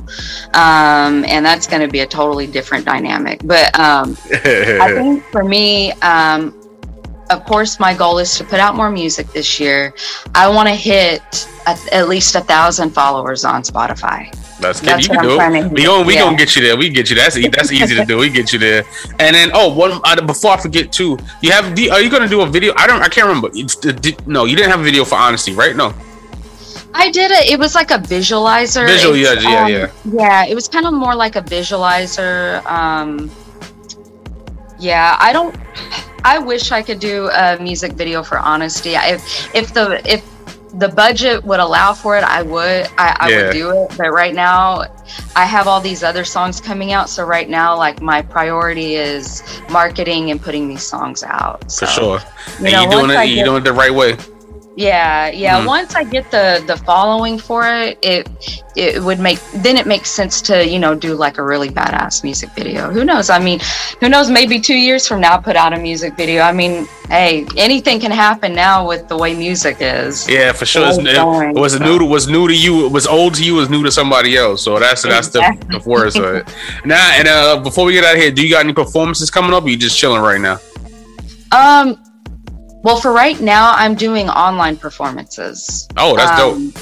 um, 0.53 1.25
and 1.25 1.43
that's 1.43 1.65
going 1.65 1.81
to 1.81 1.87
be 1.87 2.01
a 2.01 2.07
totally 2.07 2.45
different 2.45 2.85
dynamic. 2.85 3.41
But 3.43 3.77
um, 3.79 4.15
I 4.31 4.93
think 4.95 5.23
for 5.25 5.43
me, 5.43 5.93
um, 6.03 6.53
of 7.29 7.43
course, 7.45 7.79
my 7.79 7.93
goal 7.93 8.19
is 8.19 8.37
to 8.37 8.43
put 8.43 8.59
out 8.59 8.75
more 8.75 8.91
music 8.91 9.27
this 9.33 9.59
year. 9.59 9.93
I 10.35 10.47
want 10.47 10.69
to 10.69 10.75
hit 10.75 11.47
at, 11.65 11.91
at 11.91 12.07
least 12.07 12.35
a 12.35 12.41
thousand 12.41 12.91
followers 12.91 13.43
on 13.43 13.63
Spotify. 13.63 14.33
That's 14.59 14.79
good. 14.79 14.89
That's 14.89 15.07
You 15.07 15.15
what 15.15 15.25
can 15.25 15.39
I'm 15.39 15.53
do 15.53 15.59
it. 15.59 15.63
to 15.63 15.69
We 15.75 15.81
hit. 15.81 15.87
gonna 15.87 16.05
we 16.07 16.13
Yeah. 16.15 16.21
gonna 16.21 16.37
get 16.37 16.55
you 16.55 16.61
there. 16.63 16.75
We 16.77 16.89
get 16.89 17.09
you. 17.09 17.15
That's 17.15 17.35
that's 17.55 17.71
easy 17.71 17.95
to 17.95 18.05
do. 18.05 18.17
We 18.17 18.29
get 18.29 18.51
you 18.53 18.59
there. 18.59 18.83
And 19.19 19.35
then 19.35 19.51
oh, 19.53 19.71
one 19.73 19.99
uh, 20.03 20.19
before 20.25 20.51
I 20.51 20.57
forget 20.57 20.91
too, 20.91 21.17
you 21.41 21.51
have. 21.51 21.75
do- 21.75 21.91
Are 21.91 22.01
you 22.01 22.09
gonna 22.09 22.27
do 22.27 22.41
a 22.41 22.47
video? 22.47 22.73
I 22.75 22.87
don't. 22.87 23.01
I 23.01 23.07
can't 23.09 23.27
remember. 23.27 23.49
It's- 23.49 23.75
did- 23.75 24.27
No, 24.27 24.45
you 24.45 24.55
didn't 24.55 24.71
have 24.71 24.79
a 24.79 24.83
video 24.83 25.05
for 25.05 25.15
honesty, 25.15 25.53
right? 25.53 25.75
No. 25.75 25.93
I 26.93 27.11
did 27.11 27.29
it. 27.29 27.49
It 27.51 27.59
was 27.59 27.75
like 27.75 27.91
a 27.91 27.99
visualizer. 27.99 28.87
Visual, 28.87 29.15
yeah, 29.15 29.33
yeah, 29.33 29.63
um, 29.63 29.71
yeah. 29.71 29.87
Yeah, 30.11 30.45
it 30.45 30.55
was 30.55 30.67
kind 30.67 30.87
of 30.87 30.93
more 30.93 31.13
like 31.13 31.35
a 31.35 31.41
visualizer. 31.43 32.65
Um, 32.65 33.29
yeah, 34.79 35.15
I 35.19 35.33
don't. 35.33 35.55
I 36.23 36.39
wish 36.39 36.71
I 36.71 36.81
could 36.81 36.99
do 36.99 37.29
a 37.29 37.57
music 37.61 37.93
video 37.93 38.23
for 38.23 38.39
Honesty. 38.39 38.93
If 38.95 39.53
if 39.55 39.73
the 39.73 40.01
if 40.11 40.23
the 40.77 40.87
budget 40.89 41.43
would 41.43 41.59
allow 41.59 41.93
for 41.93 42.17
it, 42.17 42.23
I 42.23 42.43
would. 42.43 42.85
I, 42.97 43.17
I 43.19 43.29
Yeah. 43.29 43.43
would 43.47 43.53
do 43.53 43.69
it. 43.83 43.97
But 43.97 44.11
right 44.11 44.33
now, 44.33 44.83
I 45.35 45.45
have 45.45 45.67
all 45.67 45.81
these 45.81 46.03
other 46.03 46.23
songs 46.23 46.61
coming 46.61 46.91
out. 46.93 47.09
So 47.09 47.25
right 47.25 47.49
now, 47.49 47.75
like 47.75 48.01
my 48.01 48.21
priority 48.21 48.95
is 48.95 49.43
marketing 49.69 50.29
and 50.31 50.41
putting 50.41 50.67
these 50.67 50.83
songs 50.83 51.23
out. 51.23 51.71
So, 51.71 51.85
For 51.85 51.91
sure. 51.91 52.19
you 52.59 52.65
and 52.67 52.73
know, 52.73 52.81
you 52.83 52.89
doing 52.91 53.09
it 53.09 53.15
I 53.17 53.23
you 53.23 53.35
get- 53.37 53.45
doing 53.45 53.57
it 53.57 53.63
the 53.63 53.73
right 53.73 53.93
way. 53.93 54.17
Yeah, 54.77 55.29
yeah. 55.29 55.59
Mhm. 55.59 55.65
Once 55.65 55.95
I 55.95 56.03
get 56.03 56.29
the 56.29 56.63
the 56.67 56.77
following 56.77 57.39
for 57.39 57.67
it, 57.67 57.97
it 58.03 58.29
it 58.75 59.01
would 59.03 59.19
make 59.19 59.39
then 59.55 59.75
it 59.75 59.87
makes 59.87 60.11
sense 60.11 60.39
to 60.43 60.65
you 60.67 60.77
know 60.77 60.93
do 60.93 61.15
like 61.15 61.39
a 61.39 61.43
really 61.43 61.69
badass 61.69 62.23
music 62.23 62.51
video. 62.55 62.91
Who 62.91 63.03
knows? 63.03 63.31
I 63.31 63.39
mean, 63.39 63.59
who 63.99 64.07
knows? 64.07 64.29
Maybe 64.29 64.59
two 64.59 64.77
years 64.77 65.07
from 65.07 65.19
now, 65.19 65.37
put 65.37 65.55
out 65.55 65.73
a 65.73 65.79
music 65.79 66.15
video. 66.15 66.43
I 66.43 66.51
mean, 66.51 66.87
hey, 67.09 67.47
anything 67.57 67.99
can 67.99 68.11
happen 68.11 68.53
now 68.53 68.87
with 68.87 69.07
the 69.07 69.17
way 69.17 69.33
music 69.33 69.77
is. 69.79 70.29
Yeah, 70.29 70.51
for 70.51 70.67
sure. 70.67 70.87
It's, 70.89 70.99
it, 70.99 71.15
going, 71.15 71.55
was 71.55 71.73
so. 71.73 71.83
new 71.83 71.97
to 71.97 72.05
was 72.05 72.27
new 72.27 72.47
to 72.47 72.55
you. 72.55 72.85
It 72.85 72.91
was 72.91 73.07
old 73.07 73.33
to 73.35 73.43
you. 73.43 73.55
Was 73.55 73.71
new 73.71 73.81
to 73.81 73.91
somebody 73.91 74.37
else. 74.37 74.63
So 74.63 74.77
that's 74.77 75.01
that's 75.01 75.29
the, 75.29 75.39
Exactly. 75.39 75.79
the 75.79 75.89
worst 75.89 76.17
of 76.17 76.35
it. 76.35 76.53
Now 76.85 77.11
and 77.17 77.27
uh, 77.27 77.59
before 77.61 77.83
we 77.85 77.93
get 77.93 78.03
out 78.03 78.15
of 78.15 78.21
here, 78.21 78.29
do 78.29 78.45
you 78.45 78.51
got 78.53 78.63
any 78.63 78.73
performances 78.73 79.31
coming 79.31 79.53
up? 79.55 79.63
Or 79.63 79.69
you 79.69 79.77
just 79.77 79.97
chilling 79.97 80.21
right 80.21 80.39
now? 80.39 80.59
Um. 81.51 81.97
Well, 82.83 82.97
for 82.97 83.11
right 83.11 83.39
now, 83.41 83.73
I'm 83.75 83.95
doing 83.95 84.29
online 84.29 84.77
performances. 84.77 85.87
Oh, 85.97 86.15
that's 86.15 86.39
dope. 86.39 86.55
Um, 86.55 86.73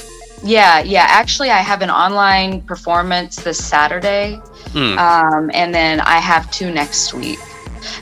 Yeah, 0.44 0.80
yeah. 0.80 1.06
Actually, 1.08 1.50
I 1.50 1.58
have 1.58 1.82
an 1.82 1.90
online 1.90 2.60
performance 2.60 3.36
this 3.36 3.58
Saturday, 3.62 4.38
Hmm. 4.72 4.98
um, 4.98 5.50
and 5.54 5.74
then 5.74 6.00
I 6.00 6.18
have 6.18 6.50
two 6.50 6.70
next 6.70 7.14
week. 7.14 7.40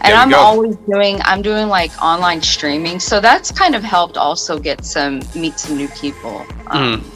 And 0.01 0.15
I'm 0.15 0.31
go. 0.31 0.39
always 0.39 0.77
doing, 0.91 1.21
I'm 1.25 1.43
doing 1.43 1.69
like 1.69 1.91
online 2.03 2.43
streaming, 2.43 2.99
so 3.01 3.21
that's 3.21 3.51
kind 3.53 3.75
of 3.75 3.83
helped 3.83 4.17
also 4.17 4.59
get 4.59 4.85
some 4.85 5.21
meet 5.35 5.59
some 5.59 5.77
new 5.77 5.89
people. 5.89 6.45
Um, 6.69 7.01
Hmm. 7.01 7.09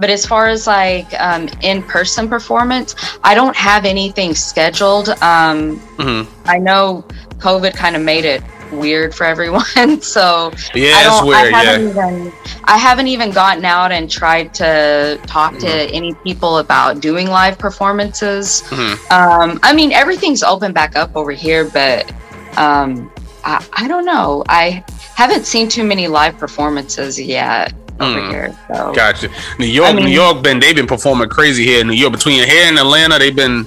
But 0.00 0.10
as 0.10 0.24
far 0.24 0.46
as 0.46 0.66
like 0.66 1.08
um, 1.20 1.48
in-person 1.62 2.28
performance, 2.28 2.94
I 3.24 3.34
don't 3.34 3.56
have 3.56 3.84
anything 3.84 4.34
scheduled. 4.34 5.08
Um, 5.22 5.78
hmm 5.98 6.22
I 6.46 6.58
know 6.58 7.04
COVID 7.38 7.74
kind 7.74 7.96
of 7.96 8.02
made 8.02 8.24
it 8.24 8.42
weird 8.72 9.14
for 9.14 9.24
everyone, 9.24 9.64
so 10.02 10.52
Yeah, 10.74 10.94
I 10.96 11.04
don't. 11.04 11.26
weird. 11.26 11.54
I 11.54 11.62
Yeah. 11.62 11.70
haven't 11.72 11.88
even. 11.88 12.32
I 12.64 12.76
haven't 12.76 13.06
even 13.08 13.30
gotten 13.30 13.64
out 13.64 13.92
and 13.92 14.10
tried 14.10 14.52
to 14.54 15.18
talk 15.26 15.56
to 15.58 15.66
Mm-hmm. 15.66 15.94
any 15.94 16.14
people 16.14 16.58
about 16.58 17.00
doing 17.00 17.28
live 17.28 17.58
performances. 17.58 18.62
Mhm. 18.68 19.10
Um, 19.10 19.60
I 19.62 19.72
mean, 19.72 19.92
everything's 19.92 20.42
open 20.42 20.72
back 20.72 20.96
up 20.96 21.16
over 21.16 21.32
here, 21.32 21.64
but 21.64 22.10
um, 22.58 23.10
I, 23.44 23.64
I 23.72 23.88
don't 23.88 24.04
know. 24.04 24.44
I 24.48 24.84
haven't 25.14 25.46
seen 25.46 25.68
too 25.68 25.84
many 25.84 26.08
live 26.08 26.36
performances 26.38 27.18
yet 27.20 27.72
over 28.00 28.20
Mm. 28.20 28.30
here. 28.30 28.58
So 28.74 28.92
Gotcha. 28.94 29.28
New 29.58 29.66
York, 29.66 29.88
I 29.90 29.92
mean- 29.94 30.04
New 30.06 30.10
York, 30.12 30.42
been 30.42 30.60
they've 30.60 30.76
been 30.76 30.86
performing 30.86 31.28
crazy 31.28 31.64
here 31.64 31.80
in 31.80 31.86
New 31.88 31.94
York. 31.94 32.12
Between 32.12 32.46
here 32.46 32.66
and 32.68 32.78
Atlanta, 32.78 33.18
they've 33.18 33.34
been 33.34 33.66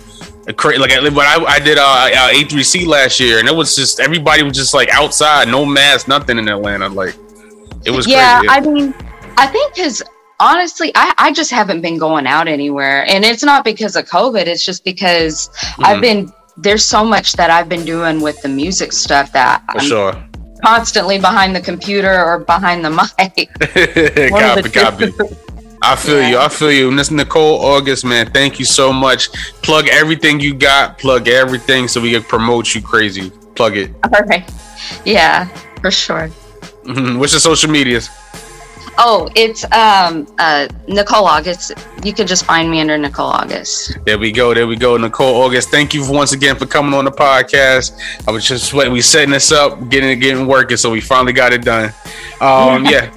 crazy. 0.58 0.80
Like 0.80 0.92
I, 0.92 1.10
but 1.10 1.26
I, 1.26 1.44
I 1.46 1.60
did 1.60 1.78
uh, 1.78 1.82
uh 1.82 2.30
A3C 2.30 2.86
last 2.86 3.20
year, 3.20 3.40
and 3.40 3.48
it 3.48 3.56
was 3.56 3.76
just 3.76 4.00
everybody 4.00 4.44
was 4.44 4.56
just 4.56 4.74
like 4.74 4.90
outside, 4.90 5.48
no 5.48 5.66
mask, 5.66 6.08
nothing 6.08 6.38
in 6.38 6.48
Atlanta. 6.48 6.90
Like 6.90 7.16
it 7.86 7.92
was 7.92 8.08
yeah, 8.08 8.40
crazy. 8.40 8.50
I 8.50 8.60
mean, 8.62 8.94
I 9.38 9.48
think 9.48 9.76
because 9.76 10.04
honestly, 10.42 10.92
I, 10.96 11.14
I 11.18 11.32
just 11.32 11.52
haven't 11.52 11.82
been 11.82 11.98
going 11.98 12.28
out 12.28 12.48
anywhere. 12.48 13.06
And 13.08 13.24
it's 13.24 13.44
not 13.44 13.64
because 13.64 13.96
of 13.96 14.06
COVID, 14.06 14.48
it's 14.48 14.66
just 14.66 14.84
because 14.84 15.50
I've 15.80 15.98
Mhm. 15.98 16.02
been, 16.02 16.34
there's 16.58 16.84
so 16.84 17.06
much 17.06 17.34
that 17.34 17.50
I've 17.50 17.70
been 17.70 17.86
doing 17.86 18.20
with 18.20 18.42
the 18.42 18.50
music 18.50 18.92
stuff 18.92 19.32
that 19.34 19.62
for 19.72 19.80
I'm 19.80 19.86
sure. 19.86 20.24
constantly 20.66 21.20
behind 21.20 21.56
the 21.56 21.62
computer 21.62 22.26
or 22.26 22.40
behind 22.40 22.84
the 22.84 22.90
mic. 23.00 23.50
Copy, 24.32 24.70
copy. 24.70 25.14
I 25.84 25.96
feel 25.96 26.22
you. 26.28 26.38
I 26.38 26.48
feel 26.48 26.72
you. 26.72 26.92
Miss 26.92 27.10
Nicole 27.10 27.60
August, 27.60 28.06
man. 28.06 28.30
Thank 28.32 28.60
you 28.60 28.66
so 28.66 28.94
much. 28.94 29.32
Plug 29.64 29.88
everything 29.88 30.40
you 30.40 30.54
got. 30.54 31.00
Plug 31.00 31.28
everything 31.28 31.88
so 31.88 32.00
we 32.00 32.12
can 32.12 32.24
promote 32.24 32.76
you 32.76 32.82
crazy. 32.82 33.32
Plug 33.56 33.78
it. 33.78 33.92
All 34.04 34.22
right. 34.26 34.50
Yeah, 35.06 35.46
for 35.82 35.90
sure. 35.90 36.28
What's 36.86 37.34
your 37.34 37.40
social 37.40 37.72
medias? 37.72 38.10
Oh, 39.04 39.28
it's 39.36 39.64
um 39.72 40.28
uh 40.38 40.68
Nicole 40.88 41.26
August. 41.26 41.74
You 42.04 42.14
can 42.14 42.28
just 42.28 42.46
find 42.46 42.70
me 42.70 42.80
under 42.82 42.96
Nicole 43.00 43.26
August. 43.26 43.98
There 44.06 44.20
we 44.20 44.32
go. 44.32 44.54
There 44.54 44.68
we 44.68 44.76
go. 44.76 44.96
Nicole 44.96 45.42
August. 45.42 45.70
Thank 45.70 45.96
you 45.96 46.08
once 46.08 46.34
again 46.34 46.56
for 46.56 46.68
coming 46.68 46.94
on 46.94 47.06
the 47.06 47.12
podcast. 47.12 48.00
I 48.28 48.32
was 48.32 48.46
just 48.46 48.66
sweating. 48.66 48.94
We 48.94 49.02
setting 49.02 49.32
this 49.32 49.52
up, 49.52 49.90
getting 49.90 50.12
it, 50.12 50.18
getting 50.18 50.46
working, 50.46 50.78
so 50.78 50.92
we 50.92 51.02
finally 51.02 51.34
got 51.34 51.52
it 51.52 51.64
done. 51.64 51.92
Um, 52.42 52.86
yeah. 52.94 53.12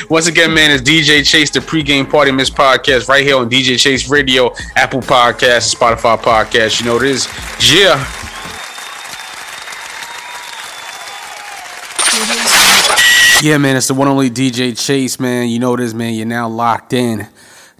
once 0.08 0.28
again, 0.28 0.54
man, 0.54 0.70
it's 0.70 0.82
DJ 0.82 1.22
Chase, 1.26 1.50
the 1.50 1.60
pregame 1.60 2.10
party 2.10 2.32
mix 2.32 2.48
podcast, 2.48 3.06
right 3.08 3.22
here 3.22 3.36
on 3.36 3.50
DJ 3.50 3.78
Chase 3.78 4.08
Radio, 4.08 4.54
Apple 4.76 5.00
Podcasts, 5.00 5.74
Spotify 5.74 6.16
Podcast. 6.16 6.80
You 6.80 6.86
know 6.86 6.96
it 6.96 7.02
is. 7.02 7.28
Yeah. 7.70 8.02
Yeah, 13.42 13.58
man, 13.58 13.74
it's 13.74 13.88
the 13.88 13.94
one 13.94 14.06
only 14.06 14.30
DJ 14.30 14.78
Chase, 14.78 15.18
man. 15.18 15.48
You 15.48 15.58
know 15.58 15.74
this, 15.74 15.92
man. 15.94 16.14
You're 16.14 16.26
now 16.26 16.48
locked 16.48 16.92
in. 16.92 17.26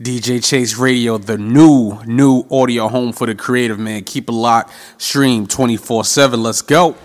DJ 0.01 0.44
Chase 0.44 0.77
Radio, 0.77 1.18
the 1.18 1.38
new, 1.38 2.01
new 2.05 2.44
audio 2.51 2.88
home 2.88 3.12
for 3.12 3.29
the 3.29 3.37
creative, 3.37 3.79
man. 3.79 4.03
Keep 4.03 4.29
it 4.29 4.33
locked. 4.33 4.72
Stream 4.98 5.46
24 5.46 6.05
7. 6.05 6.42
Let's 6.42 6.62
go. 6.62 6.96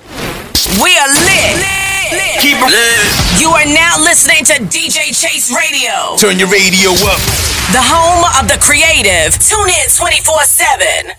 We 0.82 0.98
are 0.98 1.08
lit. 1.08 1.66
Keep 2.42 2.58
it 2.58 2.72
lit. 2.72 3.40
You 3.40 3.50
are 3.50 3.66
now 3.66 4.00
listening 4.02 4.44
to 4.46 4.54
DJ 4.76 5.14
Chase 5.14 5.54
Radio, 5.56 6.18
Turn 6.18 6.40
your 6.40 6.50
radio 6.50 6.90
up. 7.06 7.22
the 7.70 7.84
home 7.86 8.26
of 8.42 8.50
the 8.50 8.58
creative. 8.60 9.38
Tune 9.38 9.70
in 9.70 9.86
24 9.96 10.42
7. 10.42 11.14